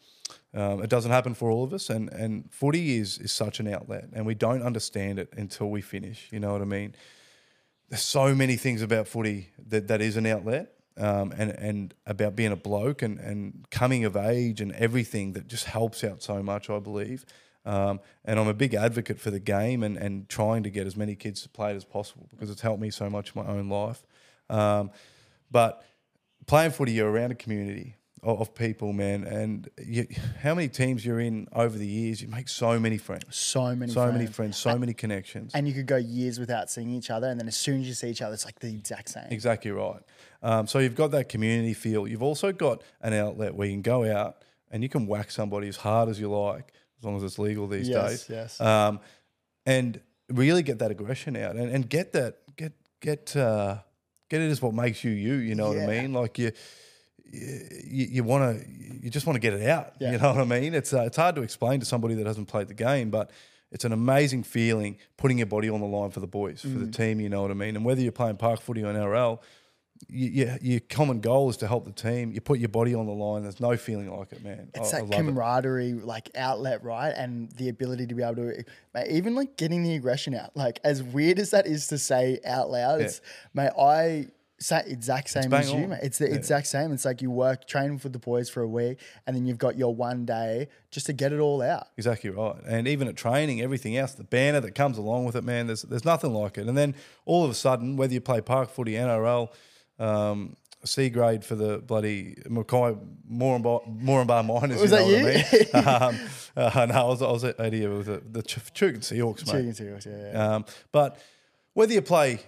[0.54, 1.90] um, it doesn't happen for all of us.
[1.90, 5.80] And and footy is is such an outlet, and we don't understand it until we
[5.80, 6.28] finish.
[6.30, 6.94] You know what I mean?
[7.88, 10.74] There's so many things about footy that, that is an outlet.
[10.98, 15.48] Um, and and about being a bloke and, and coming of age and everything that
[15.48, 17.24] just helps out so much, I believe.
[17.64, 20.96] Um, and I'm a big advocate for the game and, and trying to get as
[20.96, 23.48] many kids to play it as possible because it's helped me so much in my
[23.48, 24.02] own life.
[24.50, 24.90] Um,
[25.50, 25.82] but
[26.46, 29.24] playing footy, you're around a community of, of people, man.
[29.24, 30.06] And you,
[30.40, 33.92] how many teams you're in over the years, you make so many friends, So many,
[33.92, 34.12] so friends.
[34.14, 35.52] many friends, so many connections.
[35.54, 37.94] and you could go years without seeing each other, and then as soon as you
[37.94, 39.26] see each other, it's like the exact same.
[39.30, 40.00] Exactly right.
[40.42, 42.06] Um, so you've got that community feel.
[42.08, 45.68] You've also got an outlet where you can go out and you can whack somebody
[45.68, 48.26] as hard as you like, as long as it's legal these Yes, days.
[48.28, 48.60] yes.
[48.60, 49.00] Um,
[49.66, 53.78] and really get that aggression out and, and get that get get uh,
[54.30, 55.34] get it as what makes you you.
[55.34, 56.12] You know what I mean?
[56.12, 56.52] Like you.
[57.32, 58.66] You, you want to,
[59.02, 59.94] you just want to get it out.
[59.98, 60.12] Yeah.
[60.12, 60.74] You know what I mean?
[60.74, 63.30] It's uh, it's hard to explain to somebody that hasn't played the game, but
[63.70, 66.86] it's an amazing feeling putting your body on the line for the boys, for the
[66.86, 66.94] Mm.
[66.94, 67.20] team.
[67.20, 67.74] You know what I mean?
[67.74, 69.38] And whether you're playing park footy or NRL,
[70.08, 72.32] you, you, your common goal is to help the team.
[72.32, 73.44] You put your body on the line.
[73.44, 74.68] There's no feeling like it, man.
[74.74, 75.16] It's I, I that it.
[75.16, 77.10] camaraderie, like outlet, right?
[77.16, 78.64] And the ability to be able to,
[78.94, 80.54] mate, even like getting the aggression out.
[80.56, 83.20] Like as weird as that is to say out loud, it's,
[83.54, 84.26] mate, I
[84.70, 85.88] exact same as you, on.
[85.90, 86.00] mate.
[86.02, 86.92] It's the exact same.
[86.92, 89.76] It's like you work training with the boys for a week, and then you've got
[89.76, 91.88] your one day just to get it all out.
[91.96, 92.56] Exactly right.
[92.66, 95.82] And even at training, everything else, the banner that comes along with it, man, there's
[95.82, 96.68] there's nothing like it.
[96.68, 96.94] And then
[97.24, 99.48] all of a sudden, whether you play park footy, NRL,
[99.98, 102.96] um, C grade for the bloody Mackay
[103.30, 104.80] Moranbah Moranbah Miners.
[104.80, 106.16] Was you that know what I mean?
[106.18, 109.46] um, uh, no, I was, I was at here with the, the Ch- Tugun Seahawks,
[109.46, 109.72] mate.
[109.72, 110.54] Chicken Seahawks, yeah, yeah.
[110.54, 111.18] Um, but
[111.74, 112.40] whether you play,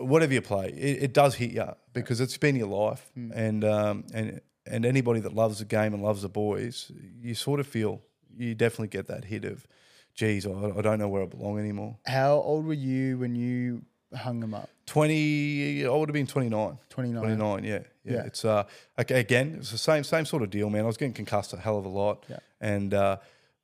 [0.00, 3.32] whatever you play, it, it does hit you because it's been your life, Hmm.
[3.34, 7.60] and um, and and anybody that loves the game and loves the boys, you sort
[7.60, 8.00] of feel
[8.36, 9.66] you definitely get that hit of,
[10.14, 11.96] geez, I, I don't know where I belong anymore.
[12.06, 13.82] How old were you when you
[14.14, 14.68] hung them up?
[14.86, 16.78] Twenty, I would have been 29.
[16.90, 17.22] 29.
[17.22, 17.70] 29, yeah,
[18.04, 18.12] yeah.
[18.14, 18.22] Yeah.
[18.24, 18.64] It's uh,
[18.98, 20.82] okay, again, it's the same same sort of deal, man.
[20.82, 22.38] I was getting concussed a hell of a lot, Yeah.
[22.60, 23.16] and uh,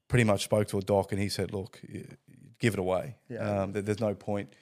[0.08, 1.80] pretty much spoke to a doc, and he said, "Look,
[2.60, 3.16] give it away.
[3.28, 3.62] Yeah.
[3.62, 4.52] Um, there- there's no point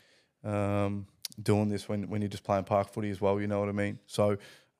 [0.45, 1.07] um,
[1.43, 3.41] doing this when when you're just playing park footy as well.
[3.41, 3.99] You know what I mean?
[4.07, 4.37] So,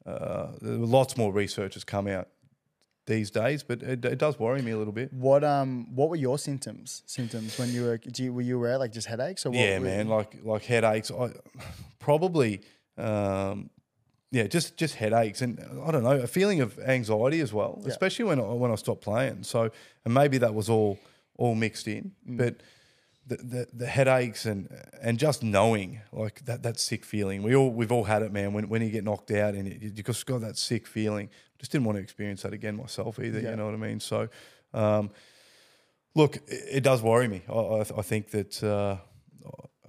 [0.07, 2.29] uh, there were lots more research has come out
[3.07, 5.13] these days, but it, it does worry me a little bit.
[5.13, 7.03] What um what were your symptoms?
[7.07, 9.59] Symptoms when you were do you, were you aware like just headaches or what?
[9.59, 11.11] yeah, man, like like headaches.
[11.11, 11.31] I
[11.99, 12.61] probably.
[12.99, 13.71] Um,
[14.33, 17.89] yeah, just just headaches and I don't know a feeling of anxiety as well, Yeah.
[17.89, 19.43] especially when I, when I stopped playing.
[19.43, 19.71] So
[20.05, 20.99] and maybe that was all
[21.37, 22.37] all mixed in, Mm.
[22.37, 22.63] but
[23.31, 24.69] the, the the headaches and
[25.01, 27.43] and just knowing like that that sick feeling.
[27.43, 28.53] We all we've all had it, man.
[28.53, 31.31] When when you get knocked out and you, you just got that sick feeling.
[31.59, 33.41] Just didn't want to experience that again myself either.
[33.41, 33.51] Yeah.
[33.51, 34.01] You know what I mean?
[34.01, 34.29] So,
[34.75, 35.11] um,
[36.15, 37.43] look, it, it does worry me.
[37.49, 38.63] I, I, I think that.
[38.63, 38.97] Uh,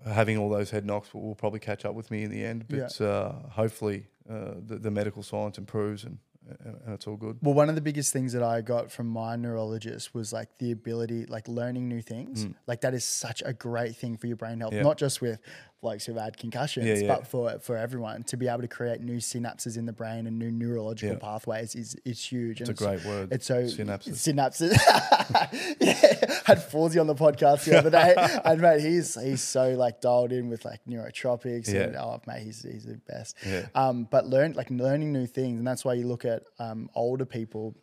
[0.03, 2.65] having all those head knocks will, will probably catch up with me in the end.
[2.67, 6.17] But uh, hopefully, uh, the, the medical science improves and,
[6.63, 7.37] and it's all good.
[7.41, 10.71] Well, one of the biggest things that I got from my neurologist was like the
[10.71, 12.47] ability, like learning new things.
[12.67, 14.77] Like that is such a great thing for your brain health, Mm.
[14.77, 14.83] Yeah.
[14.83, 15.39] not just with
[15.81, 17.07] blokes who've had concussions, Yeah, yeah.
[17.07, 20.37] but for for everyone to be able to create new synapses in the brain and
[20.37, 21.19] new neurological Yeah.
[21.19, 22.61] pathways is is huge.
[22.61, 23.29] It's and a great word.
[23.31, 24.13] It's so Synapses.
[24.33, 24.71] Synapses.
[25.79, 28.13] yeah, had Fawzi on the podcast the other day,
[28.45, 31.67] and mate, he's he's so like dialed in with like nootropics.
[31.67, 32.01] And, Yeah.
[32.03, 33.35] oh, mate, he's he's the best.
[33.45, 33.67] Yeah.
[33.75, 37.25] Um, but learn like learning new things, and that's why you look at um, older
[37.25, 37.75] people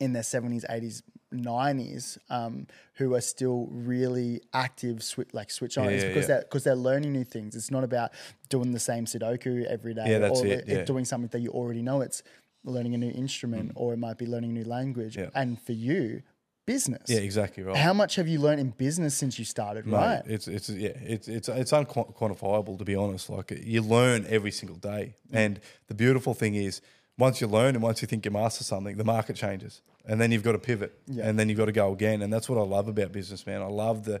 [0.00, 5.84] in their seventies, eighties, nineties, um, who are still really active, swi- like switch on.
[5.86, 6.26] Yeah, yeah, because yeah.
[6.28, 7.54] they're because they're learning new things.
[7.56, 8.12] It's not about
[8.48, 10.84] doing the same Sudoku every day, Yeah, that's or it, yeah.
[10.84, 12.00] doing something that you already know.
[12.00, 12.22] It's
[12.64, 15.16] learning a new instrument, or it might be learning a new language.
[15.16, 15.30] Mm.
[15.34, 16.22] And for you,
[16.66, 17.04] business.
[17.08, 17.76] Yeah, exactly right.
[17.76, 19.86] How much have you learned in business since you started?
[19.86, 20.22] Mate, right.
[20.26, 23.30] It's it's yeah, it's it's it's unquantifiable to be honest.
[23.30, 25.36] Like you learn every single day, Mm.
[25.36, 26.80] and the beautiful thing is
[27.18, 30.30] once you learn and once you think you master something, the market changes, and then
[30.32, 31.28] you've got to pivot, Yeah.
[31.28, 33.60] and then you've got to go again, and that's what I love about business, man.
[33.62, 34.20] I love the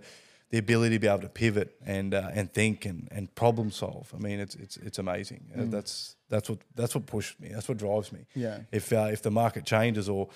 [0.50, 4.10] the ability to be able to pivot and uh, and think and, and problem solve.
[4.14, 5.44] I mean, it's it's it's amazing.
[5.56, 7.48] Uh, That's that's what that's what pushes me.
[7.52, 8.20] That's what drives me.
[8.34, 8.60] Yeah.
[8.72, 10.28] If uh, if the market changes or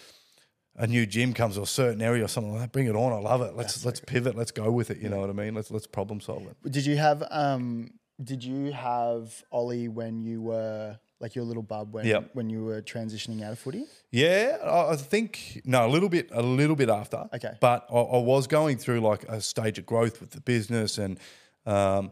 [0.77, 3.13] a new gym comes or a certain area or something like that, bring it on.
[3.13, 3.57] I love it.
[3.57, 4.37] Let's let's pivot.
[4.37, 4.99] Let's go with it.
[4.99, 5.55] You know what I mean?
[5.55, 6.57] Let's let's problem solve it.
[6.71, 11.95] Did you have um did you have Ollie when you were like your little bub
[11.95, 12.31] when Yep.
[12.35, 13.85] when you were transitioning out of footy?
[14.11, 17.29] Yeah, I I think no, a little bit, a little bit after.
[17.33, 17.55] Okay.
[17.61, 21.19] but I, I was going through like a stage of growth with the business and
[21.65, 22.11] um,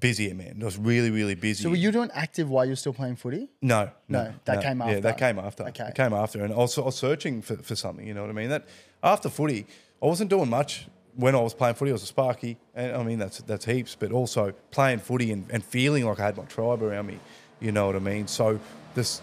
[0.00, 0.58] busier, man.
[0.60, 1.62] I was really, really busy.
[1.62, 3.48] So were you doing ACTV while you were still playing footy?
[3.62, 4.94] No, no, No, that came after.
[4.94, 5.64] Yeah, that came after.
[5.68, 5.88] Okay.
[5.88, 8.06] It came after, and also I was searching for, for something.
[8.06, 8.48] You know what I mean?
[8.50, 8.66] That
[9.02, 9.66] after footy,
[10.02, 11.90] I wasn't doing much when I was playing footy.
[11.90, 13.94] I was a sparky, and I mean that's that's heaps.
[13.98, 17.18] But also playing footy and, and feeling like I had my tribe around me.
[17.60, 18.26] You know what I mean?
[18.26, 18.60] So
[18.94, 19.20] this,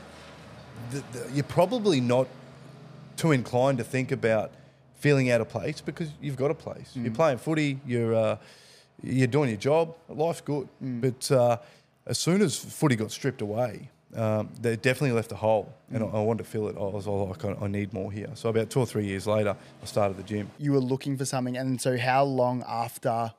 [0.91, 2.27] the, the, you're probably not
[3.15, 4.51] too inclined to think about
[4.95, 6.93] feeling out of place because you've got a place.
[6.95, 7.03] Mm.
[7.05, 7.79] You're playing footy.
[7.85, 8.37] You're uh,
[9.01, 9.95] you're doing your job.
[10.09, 10.67] Life's good.
[10.83, 11.01] Mm.
[11.01, 11.57] But uh,
[12.07, 16.13] as soon as footy got stripped away, um, they definitely left a hole, and Mm.
[16.13, 16.75] I, I wanted to fill it.
[16.77, 18.29] I was all like, I, I need more here.
[18.35, 20.49] So about two or three years later, I started the gym.
[20.59, 23.33] You were looking for something, and so how long after?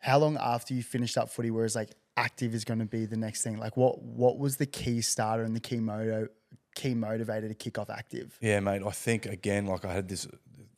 [0.00, 3.16] How long after you finished up footy, whereas like ACTV is going to be the
[3.16, 3.58] next thing?
[3.58, 6.28] Like what what was the key starter and the key moto,
[6.74, 8.30] key motivator to kick off ACTV?
[8.40, 8.82] Yeah, mate.
[8.84, 10.26] I think again, like I had this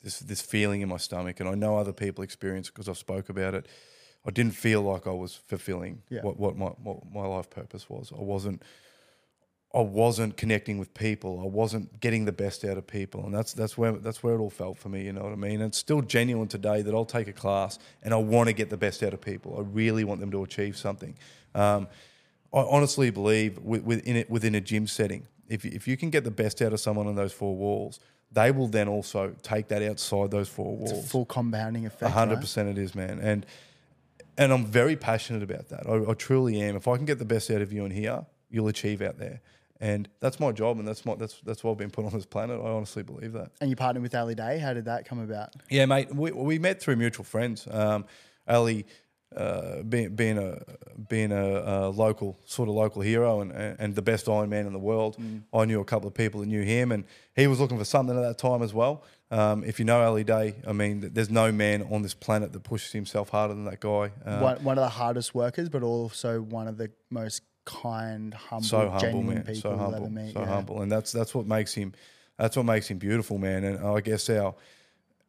[0.03, 3.29] this this feeling in my stomach, and I know other people experience because I've spoke
[3.29, 3.67] about it.
[4.25, 6.21] I didn't feel like I was fulfilling Yeah.
[6.21, 8.11] what what my what my life purpose was.
[8.11, 8.61] I wasn't.
[9.73, 11.39] I wasn't connecting with people.
[11.41, 14.39] I wasn't getting the best out of people, and that's that's where that's where it
[14.39, 15.03] all felt for me.
[15.03, 15.61] You know what I mean?
[15.61, 18.69] And it's still genuine today that I'll take a class and I want to get
[18.69, 19.55] the best out of people.
[19.57, 21.15] I really want them to achieve something.
[21.55, 21.87] Um,
[22.53, 26.25] I honestly believe within it within a gym setting, if you, if you can get
[26.25, 29.81] the best out of someone in those four walls, they will then also take that
[29.81, 31.09] outside those four It's a walls.
[31.11, 32.11] full compounding effect.
[32.11, 32.41] Hundred right?
[32.41, 33.45] percent, it is, man, and
[34.37, 35.87] and I'm very passionate about that.
[35.87, 36.75] I, I truly am.
[36.75, 39.39] If I can get the best out of you in here, you'll achieve out there,
[39.81, 42.25] and that's my job, and that's my that's that's why I've been put on this
[42.25, 42.61] planet.
[42.61, 43.51] I honestly believe that.
[43.59, 44.59] And you partnered with Ali Day.
[44.59, 45.55] How did that come about?
[45.69, 46.13] Yeah, mate.
[46.13, 47.67] We, we met through mutual friends.
[47.69, 48.05] Um,
[48.47, 48.85] Ali,
[49.35, 50.61] uh, being being a
[51.09, 54.73] being a, a local sort of local hero and and the best Iron Man in
[54.73, 55.17] the world.
[55.51, 57.03] I knew a couple of people that knew him, and
[57.35, 59.03] he was looking for something at that time as well.
[59.31, 62.63] Um, if you know Ali Day, I mean, there's no man on this planet that
[62.63, 64.11] pushes himself harder than that guy.
[64.25, 67.41] Um, one, one of the hardest workers, but also one of the most
[67.81, 69.43] kind, humble, so humble, genuine man.
[69.43, 70.33] people So humble, meet.
[70.33, 70.45] so yeah.
[70.47, 71.93] humble, and that's that's what makes him.
[72.37, 73.63] That's what makes him beautiful, man.
[73.63, 74.55] And I guess our,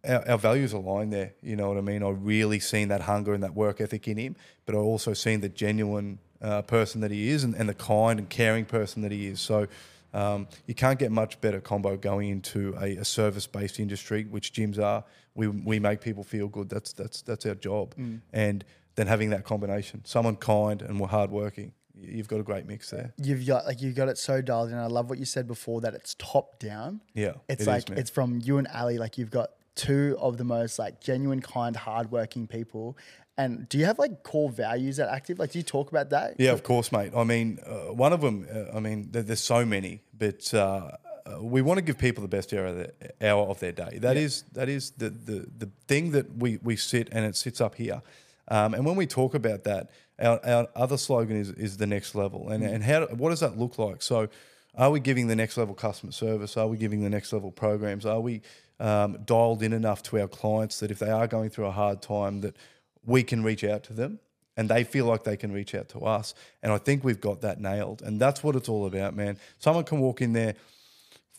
[0.09, 1.33] our our values align there.
[1.43, 2.03] You know what I mean?
[2.03, 5.41] I really seen that hunger and that work ethic in him, but I also seen
[5.41, 9.13] the genuine uh, person that he is, and, and the kind and caring person that
[9.13, 9.41] he is.
[9.41, 9.67] So.
[10.15, 14.79] Um, you can't get much better combo going into a, a service-based industry, which gyms
[14.79, 15.05] are.
[15.35, 16.69] We, we make people feel good.
[16.69, 18.21] That's that's that's our job, Mm.
[18.31, 18.63] and
[18.95, 21.73] then having that combination, someone kind and hardworking,
[22.03, 23.13] you've got a great mix there.
[23.17, 24.79] You've got like you got it so dialed in.
[24.79, 27.01] I love what you said before that it's top down.
[27.15, 27.99] Yeah, It's it is, like man.
[27.99, 28.99] it's from you and Ali.
[28.99, 32.97] Like you've got two of the most like genuine, kind, hardworking people.
[33.39, 35.39] And do you have like core values at ACTV?
[35.39, 36.35] Like, do you talk about that?
[36.39, 37.13] Yeah, of course, mate.
[37.17, 38.47] I mean, uh, one of them.
[38.53, 40.91] Uh, I mean, there, there's so many, but uh,
[41.25, 43.99] uh, we want to give people the best hour of their, hour of their day.
[44.03, 47.61] That is that is the, the the thing that we we sit and it sits
[47.61, 48.03] up here.
[48.49, 52.15] Um, and when we talk about that, our, our other slogan is is the next
[52.15, 52.49] level.
[52.49, 54.03] And and how what does that look like?
[54.03, 54.29] So,
[54.77, 56.57] are we giving the next level customer service?
[56.57, 58.07] Are we giving the next level programs?
[58.07, 58.43] Are we
[58.83, 62.03] um, dialed in enough to our clients that if they are going through a hard
[62.03, 62.57] time, that
[63.05, 64.19] we can reach out to them
[64.57, 66.35] and they feel like they can reach out to us.
[66.63, 68.03] And I think we've got that nailed.
[68.03, 69.39] And that's what it's all about, man.
[69.59, 70.55] Someone can walk in there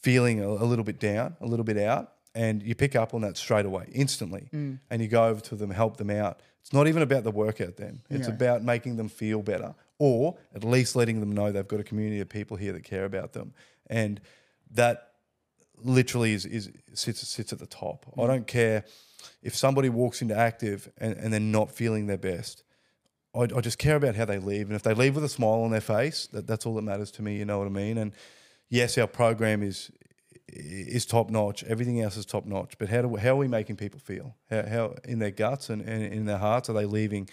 [0.01, 3.21] feeling a, a little bit down, a little bit out, and you pick up on
[3.21, 4.49] that straight away, instantly.
[4.53, 4.79] Mm.
[4.89, 6.39] And you go over to them, help them out.
[6.61, 10.63] It's not even about the workout then, it's about making them feel better or at
[10.65, 13.53] least letting them know they've got a community of people here that care about them.
[13.87, 14.19] And
[14.71, 15.11] that
[15.77, 18.05] literally is, is sits sits at the top.
[18.17, 18.83] I don't care
[19.41, 22.63] if somebody walks into ACTV and, and they're not feeling their best.
[23.33, 25.63] I, I just care about how they leave, and if they leave with a smile
[25.63, 27.37] on their face, that, that's all that matters to me.
[27.37, 27.97] You know what I mean?
[27.97, 28.11] And
[28.69, 29.89] yes, our program is
[30.47, 31.63] is top notch.
[31.63, 32.77] Everything else is top notch.
[32.77, 34.35] But how do how are we making people feel?
[34.49, 37.29] How, how in their guts and, and in their hearts are they leaving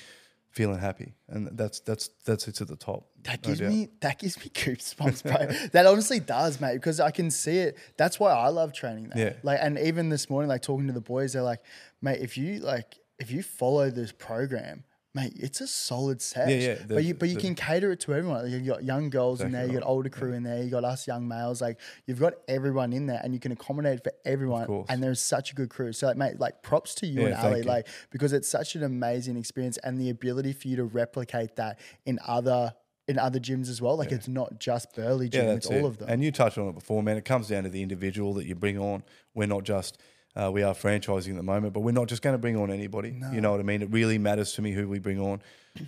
[0.51, 1.15] feeling happy?
[1.29, 3.09] And that's that's that's it's at the top.
[3.23, 3.71] That gives doubt.
[3.71, 5.69] me that gives me goosebumps, bro.
[5.73, 7.79] that honestly does, mate, because I can see it.
[7.97, 9.19] That's why I love training that.
[9.19, 9.33] Yeah.
[9.43, 11.61] Like, and even this morning, like talking to the boys, they're like,
[12.01, 16.49] mate, if you like, if you follow this program, Mate, it's a solid set.
[16.49, 18.49] Yeah, yeah, but you but you the- can cater it to everyone.
[18.49, 21.09] you've got young girls in there, you got older crew in there, you got us
[21.09, 21.61] young males.
[21.61, 24.67] Like you've got everyone in there, and you can accommodate for everyone.
[24.67, 24.87] course.
[24.89, 25.93] And there's such a good crew.
[25.93, 27.65] So, like, mate, like props to you Yeah, and Ali, you.
[27.65, 31.81] like because it's such an amazing experience, and the ability for you to replicate that
[32.07, 32.73] in other
[33.09, 33.97] in other gyms as well.
[33.97, 35.85] Like it's not just Burleigh Gym; Yeah, it's all it.
[35.85, 36.09] of them.
[36.09, 37.17] And you touched on it before, man.
[37.17, 39.03] It comes down to the individual that you bring on.
[39.35, 39.99] We're not just
[40.37, 42.71] uh, we are franchising at the moment, but we're not just going to bring on
[42.71, 43.15] anybody.
[43.33, 43.83] You know what I mean?
[43.83, 45.43] It really matters to me who we bring on.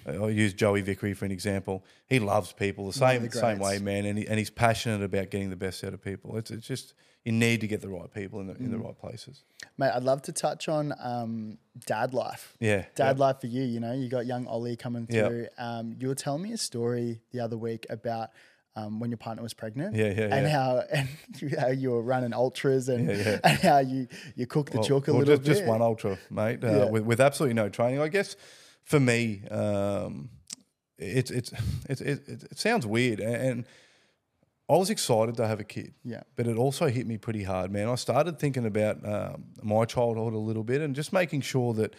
[0.06, 1.84] Uh, I'll use Joey Vickery for an example.
[2.06, 5.30] He loves people the same the same way, man, and, he, and he's passionate about
[5.30, 6.36] getting the best out of people.
[6.36, 8.84] It's, it's just you need to get the right people in the in the Mm.
[8.84, 9.42] right places.
[9.78, 12.56] Mate, I'd love to touch on um, dad life.
[12.60, 15.28] Yeah, Dad life for you, you know, you got young Ollie coming Yeah.
[15.28, 15.46] through.
[15.58, 18.30] Um, you were telling me a story the other week about
[18.76, 19.94] um, when your partner was pregnant.
[19.94, 20.48] Yeah, yeah, And yeah.
[20.48, 21.08] how and
[21.38, 23.38] you, how you were running ultras and, Yeah, yeah.
[23.44, 25.54] and how you, you cooked the Well- chook a well, little just, bit.
[25.58, 28.00] just one ultra, mate, uh, with, with absolutely no training.
[28.00, 28.36] I guess
[28.84, 30.30] for me, um,
[30.98, 31.52] it's it's
[31.88, 33.64] it's it, it, it sounds weird, and, and
[34.70, 35.94] I was excited to have a kid.
[36.04, 36.22] Yeah.
[36.36, 37.88] but it also hit me pretty hard, man.
[37.88, 41.94] I started thinking about um, my childhood a little bit, and just making sure that.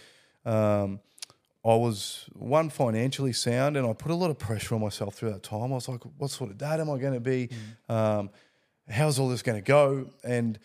[1.66, 5.32] I was one financially sound, and I put a lot of pressure on myself through
[5.32, 5.72] that time.
[5.72, 7.50] I was like, "What sort of dad am I going to be?
[7.88, 8.30] Um,
[8.90, 10.60] how's all this going to go?" And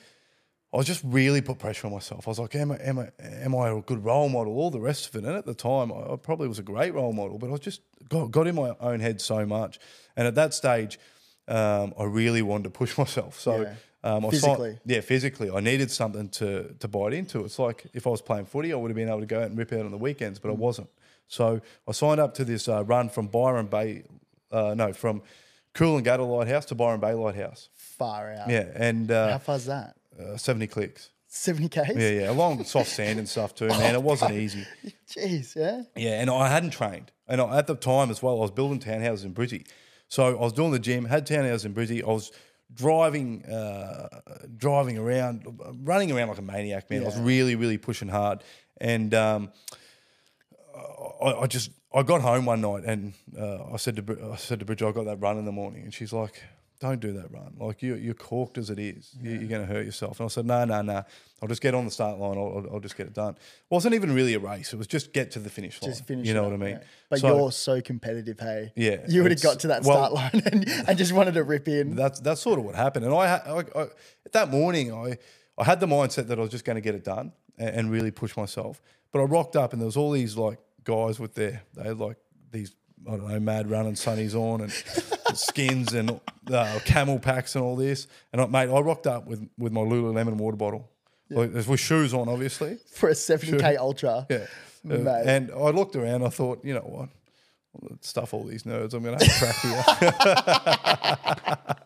[0.73, 2.29] I was just really put pressure on myself.
[2.29, 4.59] I was like, am I, am I, am I a good role model?
[4.59, 5.27] All the rest of it.
[5.27, 7.81] And at the time, I, I probably was a great role model, but I just
[8.11, 9.79] got, got in my own head so much.
[10.15, 10.99] And at that stage,
[11.47, 13.41] um, I really wanted to push myself.
[13.41, 13.75] So, Yeah.
[14.09, 14.71] Um, I Physically.
[14.71, 17.45] Signed, yeah, physically, I needed something to to bite into.
[17.45, 19.47] It's like if I was playing footy, I would have been able to go out
[19.51, 20.43] and rip out on the weekends, Mm.
[20.43, 20.89] but I wasn't.
[21.29, 24.05] So I signed up to this uh, run from Byron Bay,
[24.51, 25.23] uh, no, from
[25.75, 27.69] Cool and Coolangatta Lighthouse to Byron Bay Lighthouse.
[27.75, 28.49] Far out.
[28.49, 29.95] Yeah, and How uh, far's that?
[30.19, 31.11] uh, 70 clicks.
[31.31, 31.77] 70 Ks?
[31.97, 33.95] Yeah, yeah, along soft sand and stuff too, man.
[33.95, 34.67] It wasn't easy.
[35.11, 35.83] Jeez, yeah.
[35.95, 38.81] Yeah, and I hadn't trained, and I, at the time as well, I was building
[38.81, 39.67] townhouses in Brizzy,
[40.09, 42.03] so I was doing the gym, had townhouses in Brizzy.
[42.03, 42.33] I was
[42.73, 44.21] driving, uh,
[44.57, 45.45] driving around,
[45.83, 47.03] running around like a maniac, man.
[47.03, 48.43] I was really, really pushing hard,
[48.81, 49.53] and um,
[51.23, 54.61] I, I just I got home one night and uh, I said to I said
[54.61, 56.43] to Bridget, I got that run in the morning, and she's like,
[56.81, 57.55] "Don't do that run.
[57.59, 59.15] Like you you're corked as it is.
[59.21, 61.03] You, you're going to hurt yourself." And I said, "No, no, no.
[61.43, 62.37] I'll just get on the start line.
[62.39, 64.73] I'll, I'll, I'll just get it done." It wasn't even really a race.
[64.73, 65.91] It was just get to the finish line.
[65.91, 66.75] Just finish You know up, what I mean?
[66.77, 66.85] yeah.
[67.11, 68.73] But So- you're so competitive, hey.
[68.77, 71.45] Yeah, You would have got to that well- start line and, and just wanted to
[71.45, 71.95] rip in.
[71.97, 73.05] that's that's sort of what happened.
[73.05, 73.87] And I, I, I
[74.33, 75.19] that morning, I
[75.57, 77.91] I had the mindset that I was just going to get it done and, and
[77.91, 78.81] really push myself.
[79.11, 81.99] But I rocked up, and there was all these like guys with their they had
[81.99, 82.17] like
[82.53, 82.75] these
[83.07, 84.73] I don't know mad running sunnies on and
[85.39, 86.21] skins and
[86.53, 88.07] uh, camel packs and all this.
[88.33, 90.91] And I, mate, I rocked up with with my Lululemon water bottle,
[91.31, 92.79] like, with shoes on, obviously.
[92.93, 94.27] for a 70K ultra.
[94.31, 94.47] Yeah.
[94.89, 95.23] Uh, Mate.
[95.27, 96.25] and I looked around.
[96.25, 97.09] I thought, you know what?
[98.01, 98.95] Stuff all these nerds.
[98.95, 99.85] I'm to have a crack here.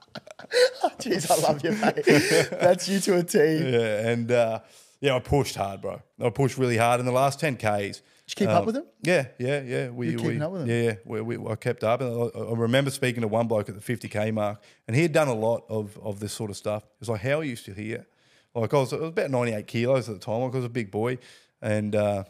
[0.98, 2.50] Jeez, I love you, mate.
[2.50, 3.38] That's you to a T.
[3.38, 4.60] Yeah, and uh,
[5.00, 6.00] yeah, I pushed hard, bro.
[6.22, 8.02] I pushed really hard in the last ten k's.
[8.26, 8.84] Did you keep up with him?
[9.02, 9.88] Yeah, yeah, yeah.
[9.90, 10.68] We, You're keeping we, up with him?
[10.68, 10.94] Yeah, yeah.
[11.04, 13.80] We, we, I kept up, and I, I remember speaking to one bloke at the
[13.80, 16.84] fifty k mark, and he had done a lot of of this sort of stuff.
[16.84, 18.06] It was like, how are you still here?
[18.54, 20.42] Like I was, I was about ninety eight kilos at the time.
[20.42, 21.18] Like I was a big boy,
[21.60, 21.94] and.
[21.94, 22.24] Uh,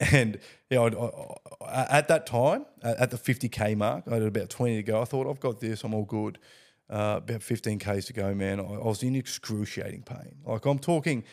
[0.12, 0.38] and
[0.70, 1.10] yeah, I'd, I,
[1.60, 5.02] I, at that time, at at the 50k mark, I had about 20 to go.
[5.02, 6.38] I thought, I've got this, I'm all good.
[6.88, 8.60] Uh, about 15 k's to go, man.
[8.60, 10.36] I, I was in excruciating pain.
[10.46, 11.24] Like I'm talking,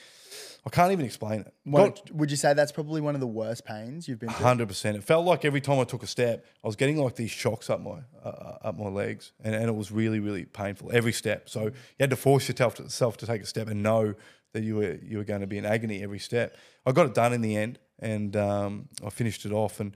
[0.68, 1.54] I can't even explain it.
[1.64, 4.46] One- Got- would you say that's probably one of the worst pains you've been through?
[4.46, 4.98] Hundred percent.
[4.98, 7.70] It felt like every time I took a step, I was getting like these shocks
[7.70, 11.50] up my uh, up my legs, and, and it was really really painful every step.
[11.50, 14.16] So you had to force yourself to, self to take a step and know
[14.54, 16.56] that you were you were going to be in agony every step.
[16.86, 19.96] I got it done in the end, and um, I finished it off, and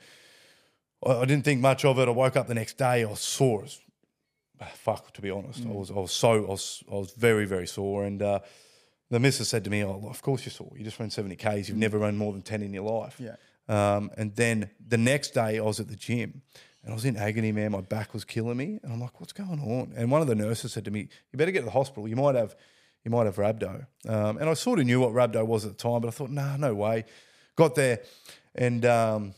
[1.04, 2.08] I, I didn't think much of it.
[2.08, 3.80] I woke up the next day, I was sore as
[4.76, 5.14] fuck.
[5.14, 8.04] To be honest, I was I was so I was I was very very sore,
[8.06, 8.22] and.
[8.22, 8.40] Uh,
[9.10, 10.72] the missus said to me, "Oh, of course you sore.
[10.76, 11.68] You just ran 70 k's.
[11.68, 13.36] You've never run more than 10 in your life." Yeah.
[13.68, 16.42] Um, and then the next day, I was at the gym,
[16.84, 17.72] and I was in agony, man.
[17.72, 20.36] My back was killing me, and I'm like, "What's going on?" And one of the
[20.36, 22.08] nurses said to me, "You better get to the hospital.
[22.08, 22.56] You might have,
[23.04, 25.78] you might have rhabdo." Um, and I sort of knew what rhabdo was at the
[25.78, 27.06] time, but I thought, "Nah, no way."
[27.56, 28.02] Got there,
[28.56, 29.34] and um,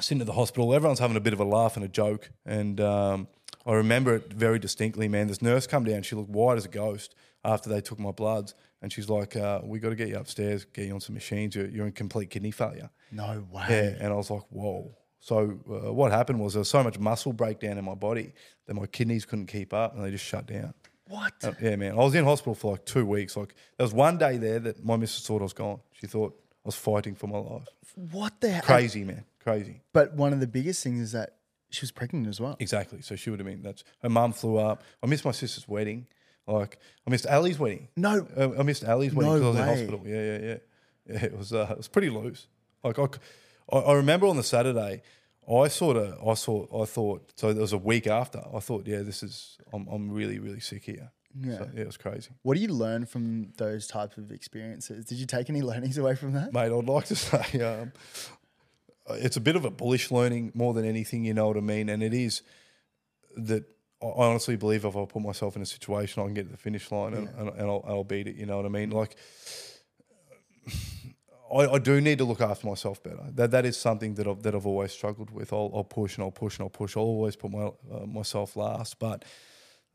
[0.00, 2.80] sitting at the hospital, everyone's having a bit of a laugh and a joke, and
[2.80, 3.28] um,
[3.66, 5.26] I remember it very distinctly, man.
[5.26, 7.14] This nurse come down, she looked white as a ghost
[7.44, 10.64] after they took my bloods, and she's like, uh, "We got to get you upstairs,
[10.64, 11.54] get you on some machines.
[11.54, 13.66] You're, you're in complete kidney failure." No way.
[13.68, 16.98] Yeah, and I was like, "Whoa." So uh, what happened was there was so much
[16.98, 18.34] muscle breakdown in my body
[18.66, 20.74] that my kidneys couldn't keep up, and they just shut down.
[21.08, 21.32] What?
[21.42, 21.92] Uh, yeah, man.
[21.92, 23.36] I was in hospital for like two weeks.
[23.36, 25.80] Like there was one day there that my missus thought I was gone.
[25.92, 26.34] She thought
[26.64, 27.68] I was fighting for my life.
[28.12, 28.62] what the hell?
[28.62, 29.24] Crazy, man.
[29.42, 29.80] crazy.
[29.92, 31.36] But one of the biggest things is that
[31.70, 32.56] she was pregnant as well.
[32.60, 33.02] Exactly.
[33.02, 33.62] So she would have been.
[33.62, 34.82] That's her mum flew up.
[35.02, 36.06] I missed my sister's wedding.
[36.46, 37.88] Like I missed Ali's wedding.
[37.96, 40.02] No, Uh, I missed Ali's wedding No because I was in hospital.
[40.06, 40.56] Yeah, yeah, yeah.
[41.06, 41.52] Yeah, it was.
[41.52, 42.46] Uh, it was pretty loose.
[42.82, 43.06] Like I,
[43.72, 45.02] I, I remember on the Saturday,
[45.50, 47.32] I sort of, I saw, I thought.
[47.36, 48.42] So there was a week after.
[48.54, 49.58] I thought, yeah, this is.
[49.72, 51.10] I'm, I'm really, really sick here.
[51.38, 51.58] Yeah.
[51.58, 55.04] So, yeah, it was crazy, What do you learn from those types of experiences?
[55.04, 56.52] Did you take any learnings away from that?
[56.52, 56.70] mate.
[56.70, 57.92] I'd like to say, um,
[59.10, 61.24] it's a bit of a bullish learning more than anything.
[61.24, 61.88] You know what I mean?
[61.88, 62.42] And it is
[63.36, 63.64] that
[64.02, 66.58] I honestly believe if I put myself in a situation, I can get to the
[66.58, 68.36] finish line and, and, and I'll, I'll beat it.
[68.36, 68.90] You know what I mean?
[68.90, 69.16] Like,
[71.54, 73.22] I, I do need to look after myself better.
[73.32, 75.52] That that is something that I've, that I've always struggled with.
[75.52, 76.96] I'll, I'll push and I'll push and I'll push.
[76.96, 78.98] I'll always put my uh, myself last.
[78.98, 79.24] But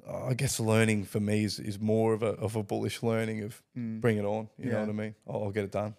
[0.08, 3.62] I guess learning for me is, is more of a of a bullish learning of
[3.76, 4.50] bring it on.
[4.58, 5.16] You know what I mean?
[5.28, 5.96] I'll, I'll get it done.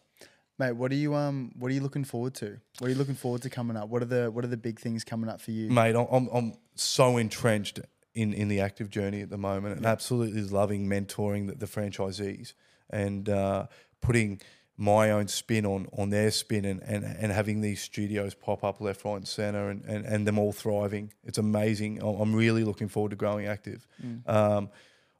[0.59, 2.61] Mate, what are you um what are you looking forward to?
[2.79, 3.89] What are you looking forward to coming up?
[3.89, 5.71] What are the what are the big things coming up for you?
[5.71, 5.97] mate.
[5.97, 7.81] I'm, I'm I'm so entrenched
[8.15, 12.55] in in the ACTV journey at the moment, and absolutely loving mentoring the, the franchisees
[12.91, 13.67] and uh,
[14.01, 14.41] putting
[14.77, 18.81] my own spin on on their spin and, and and having these studios pop up
[18.81, 21.13] left, right, and center, and and, and them all thriving.
[21.25, 22.03] It's amazing.
[22.03, 23.81] I'm really looking forward to growing ACTV.
[24.27, 24.71] Um,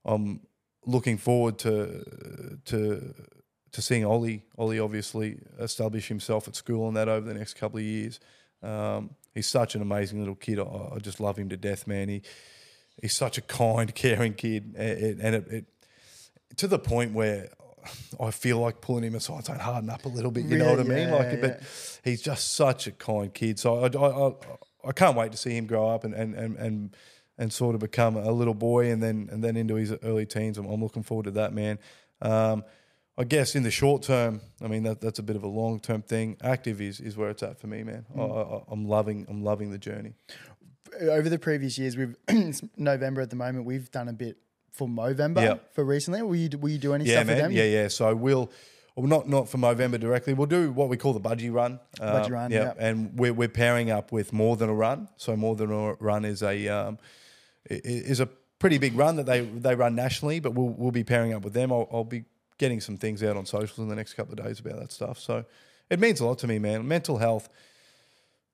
[0.05, 0.41] I'm
[0.87, 3.15] looking forward to to
[3.73, 4.43] to seeing Ollie.
[4.59, 8.19] Ollie obviously establish himself at school and that over the next couple of years.
[8.63, 10.59] Um, he's such an amazing little kid.
[10.59, 10.65] I,
[10.95, 12.09] I just love him to death, man.
[12.09, 12.23] He
[13.01, 15.65] he's such a kind, caring kid, and it, and it, it
[16.57, 17.49] to the point where
[18.21, 20.45] I feel like pulling him aside, saying harden up a little bit.
[20.45, 21.11] You know Yeah, what I mean?
[21.11, 21.37] Like, yeah.
[21.41, 21.61] but
[22.05, 23.59] he's just such a kind kid.
[23.59, 24.33] So I, I, I,
[24.89, 26.57] I can't wait to see him grow up and and and.
[26.57, 26.97] and
[27.39, 30.59] and sort of become a little boy, and then and then into his early teens.
[30.59, 31.79] I'm, I'm looking forward to that, man.
[32.21, 32.65] Um,
[33.21, 35.79] I guess in the short term, I mean that that's a bit of a long
[35.79, 36.37] term thing.
[36.43, 38.07] ACTV is, is where it's at for me, man.
[38.17, 40.15] I, I, I'm loving I'm loving the journey.
[41.03, 43.67] Over the previous years, we've it's November at the moment.
[43.67, 44.39] We've done a bit
[44.73, 45.55] for Movember Yeah.
[45.75, 46.23] for recently.
[46.23, 47.37] Will you will you do any Yeah, stuff man.
[47.37, 47.53] with them?
[47.53, 47.89] Yeah, yeah.
[47.89, 48.51] So we'll.
[48.97, 50.33] Well, not not for Movember directly.
[50.35, 51.79] We'll do what we call the budgie run.
[51.99, 52.59] Budgie Um, run, yeah.
[52.65, 52.77] yep.
[52.79, 55.09] And we're we're pairing up with more than a run.
[55.17, 56.99] So more than a run is a um,
[57.69, 58.27] is a
[58.59, 60.41] pretty big run that they they run nationally.
[60.41, 61.71] But we'll we'll be pairing up with them.
[61.73, 62.25] I'll, I'll be
[62.61, 65.19] getting some things out on socials in the next couple of days about that stuff.
[65.19, 65.45] So
[65.91, 66.87] it means a lot to me, man.
[66.87, 67.49] Mental health,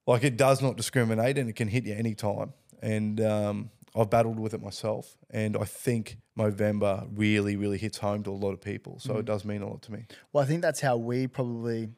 [0.07, 2.54] like it does not discriminate, and it can hit you anytime.
[2.80, 8.22] And um, I've battled with it myself, and I think Movember really, really hits home
[8.24, 8.98] to a lot of people.
[9.00, 9.24] So it Mm-hmm.
[9.26, 10.07] does mean a lot to me.
[10.32, 11.88] Well, I think that's how we probably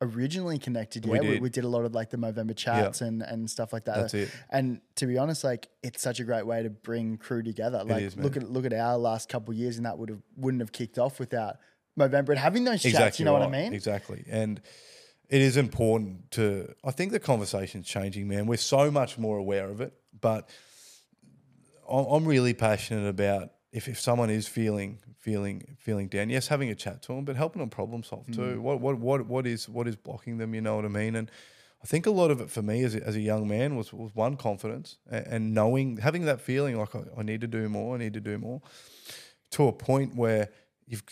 [0.00, 1.04] originally connected.
[1.04, 1.42] Yeah, we did.
[1.42, 3.96] We, did a lot of like the Movember chats and, and stuff like that.
[3.96, 4.30] That's it.
[4.50, 7.82] And to be honest, like it's such a great way to bring crew together.
[7.84, 10.22] Like is, look at look at our last couple of years, and that would have
[10.36, 11.56] wouldn't have kicked off without
[11.98, 12.94] Movember and having those chats.
[12.94, 13.72] Exactly You know what I mean?
[13.72, 14.24] Exactly.
[14.28, 14.60] And
[15.28, 18.46] it is important to, I think the conversation's changing, man.
[18.46, 20.48] We're so much more aware of it, but
[21.88, 26.74] I'm really passionate about if, if someone is feeling feeling feeling down, yes, having a
[26.74, 28.34] chat to them, but helping them problem solve Mm.
[28.36, 28.60] too.
[28.60, 30.54] What what what what is what is blocking them?
[30.54, 31.14] You know what I mean?
[31.16, 31.30] And
[31.82, 33.92] I think a lot of it for me as a, as a young man was
[33.92, 37.68] was one confidence and, and knowing having that feeling like I, I need to do
[37.68, 38.62] more, I need to do more,
[39.52, 40.48] to a point where.
[40.90, 41.02] You've,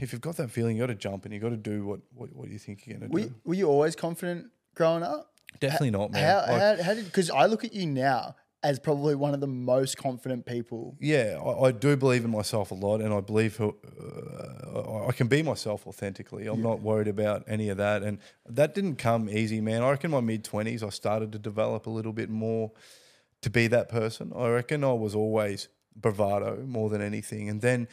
[0.00, 1.98] if you've got that feeling, you got to jump and you got to do what,
[2.14, 3.26] what, what you think you're going to Were, do.
[3.26, 5.32] you- were you always confident growing up?
[5.58, 6.22] Definitely not, man.
[6.24, 7.06] How, Like- how, how did?
[7.06, 8.36] Because I look at you now
[8.66, 10.96] as probably one of the most confident people.
[11.00, 13.76] yeah, I, I do believe in myself a lot, and I believe who,
[14.74, 16.48] uh, I can be myself authentically.
[16.48, 19.84] I'm not worried about any of that, and that didn't come easy, man.
[19.84, 22.72] I reckon my mid twenties, I started to develop a little bit more
[23.42, 24.32] to be that person.
[24.34, 27.86] I reckon I was always bravado more than anything, and then.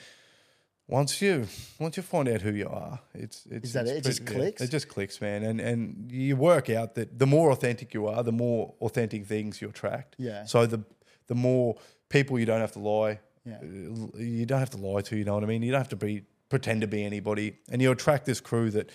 [0.88, 1.48] Once you
[1.80, 3.98] once you find out who you are, it's it's Is that it's it?
[3.98, 4.62] It just pretty- yeah, clicks?
[4.62, 5.44] it just clicks, man.
[5.44, 9.62] And and you work out that the more authentic you are, the more authentic things
[9.62, 10.16] you attract.
[10.20, 10.44] Yeah.
[10.46, 10.84] So the
[11.28, 11.76] the more
[12.10, 13.20] people you don't have to lie.
[13.46, 13.58] Yeah.
[13.62, 15.16] uh, You don't have to lie to.
[15.16, 15.64] You know what I mean.
[15.64, 18.90] You don't have to be pretend to be anybody, and you attract this crew that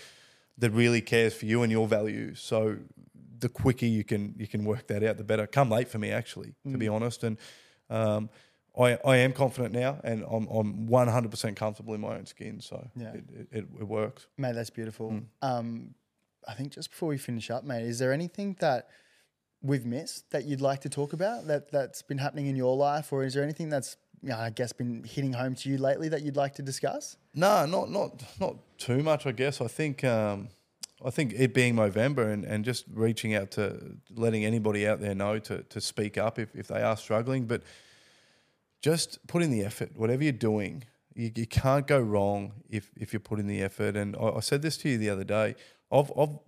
[0.58, 2.40] that really cares for you and your values.
[2.40, 2.76] So
[3.38, 5.46] the quicker you can you can work that out, the better.
[5.46, 6.78] Come late for me, actually, to Mm.
[6.78, 7.24] be honest.
[7.24, 7.38] And
[7.90, 8.28] um,
[8.78, 12.60] I I am confident now, and I'm I'm 100 percent comfortable in my own skin.
[12.60, 13.12] So Yeah.
[13.14, 14.26] it, it, it, it works.
[14.36, 15.10] Mate, that's beautiful.
[15.10, 15.24] Mm.
[15.42, 15.94] Um,
[16.46, 18.88] I think just before we finish up, mate, is there anything that
[19.60, 23.12] we've missed that you'd like to talk about that that's been happening in your life,
[23.12, 26.08] or is there anything that's you know, I guess been hitting home to you lately
[26.08, 27.16] that you'd like to discuss?
[27.34, 29.26] No, not not not too much.
[29.26, 30.48] I guess I think um,
[31.04, 35.14] I think it being November and, and just reaching out to letting anybody out there
[35.14, 37.62] know to to speak up if, if they are struggling, but
[38.80, 39.90] just put in the effort.
[39.96, 43.96] Whatever you're doing, you, you can't go wrong if if you put in the effort.
[43.96, 45.54] And I, I said this to you the other day.
[45.90, 46.38] I've I've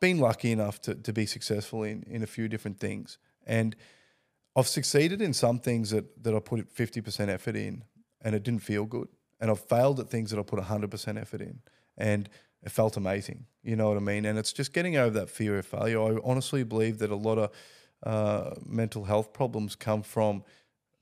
[0.00, 3.18] been lucky enough to, to be successful in, in a few different things.
[3.46, 3.74] And
[4.54, 7.84] I've succeeded in some things that, that I put 50% effort in
[8.20, 9.08] and it didn't feel good.
[9.40, 11.60] And I've failed at things that I put 100% effort in
[11.96, 12.28] and
[12.62, 13.46] it felt amazing.
[13.62, 14.24] You know what I mean?
[14.24, 16.00] And it's just getting over that fear of failure.
[16.00, 17.50] I honestly believe that a lot of
[18.04, 20.42] uh, mental health problems come from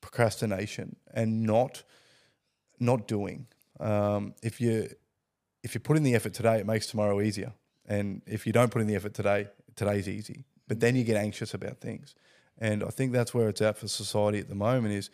[0.07, 1.83] procrastination and not
[2.79, 3.47] not doing.
[3.81, 4.89] Um, if you
[5.63, 7.53] if you put in the effort today, it makes tomorrow easier.
[7.87, 10.45] And if you don't put in the effort today, today's easy.
[10.69, 12.15] But then you get anxious about things.
[12.59, 15.11] And I think that's where it's at for society at the moment is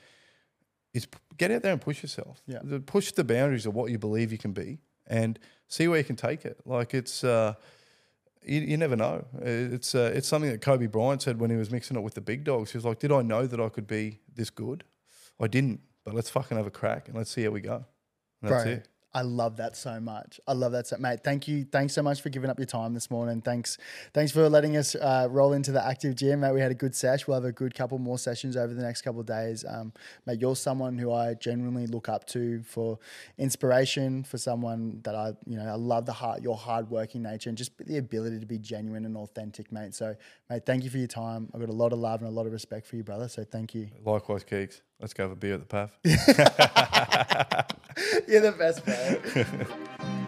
[0.93, 1.07] is
[1.39, 2.43] get out there and push yourself.
[2.47, 2.59] Yeah.
[2.85, 5.39] Push the boundaries of what you believe you can be and
[5.69, 6.59] see where you can take it.
[6.67, 7.55] Like it's uh,
[8.45, 9.25] you, you never know.
[9.41, 12.21] It's uh, it's something that Kobe Bryant said when he was mixing it with the
[12.21, 12.73] big dogs.
[12.73, 14.85] He was like, "Did I know that I could be this good?
[15.41, 17.85] I didn't, but let's fucking have a crack and let's see how we go."
[18.43, 18.89] And that's Bro, it.
[19.15, 20.41] I love that so much.
[20.47, 21.21] I love that so mate.
[21.23, 21.65] Thank you.
[21.65, 23.43] Thanks so much for giving up your time this morning.
[23.43, 23.77] Thanks.
[24.15, 26.53] Thanks for letting us uh, roll into the ACTV gym, mate.
[26.53, 27.27] We had a good sesh.
[27.27, 29.67] We'll have a good couple more sessions over the next couple of days.
[29.69, 29.93] Um,
[30.25, 32.99] mate, you're someone who I genuinely look up to for
[33.37, 37.59] inspiration, for someone that I, you know, I love the heart, your hardworking nature and
[37.59, 39.95] just the ability to be genuine and authentic, mate.
[39.95, 40.17] So,
[40.49, 41.51] mate, thank you for your time.
[41.53, 43.29] I've got a lot of love and a lot of respect for you, brother.
[43.29, 43.89] So thank you.
[44.05, 44.81] Likewise, Keeks.
[45.03, 45.91] Let's go have a beer at the Pav.
[48.29, 50.19] You're the best, bro.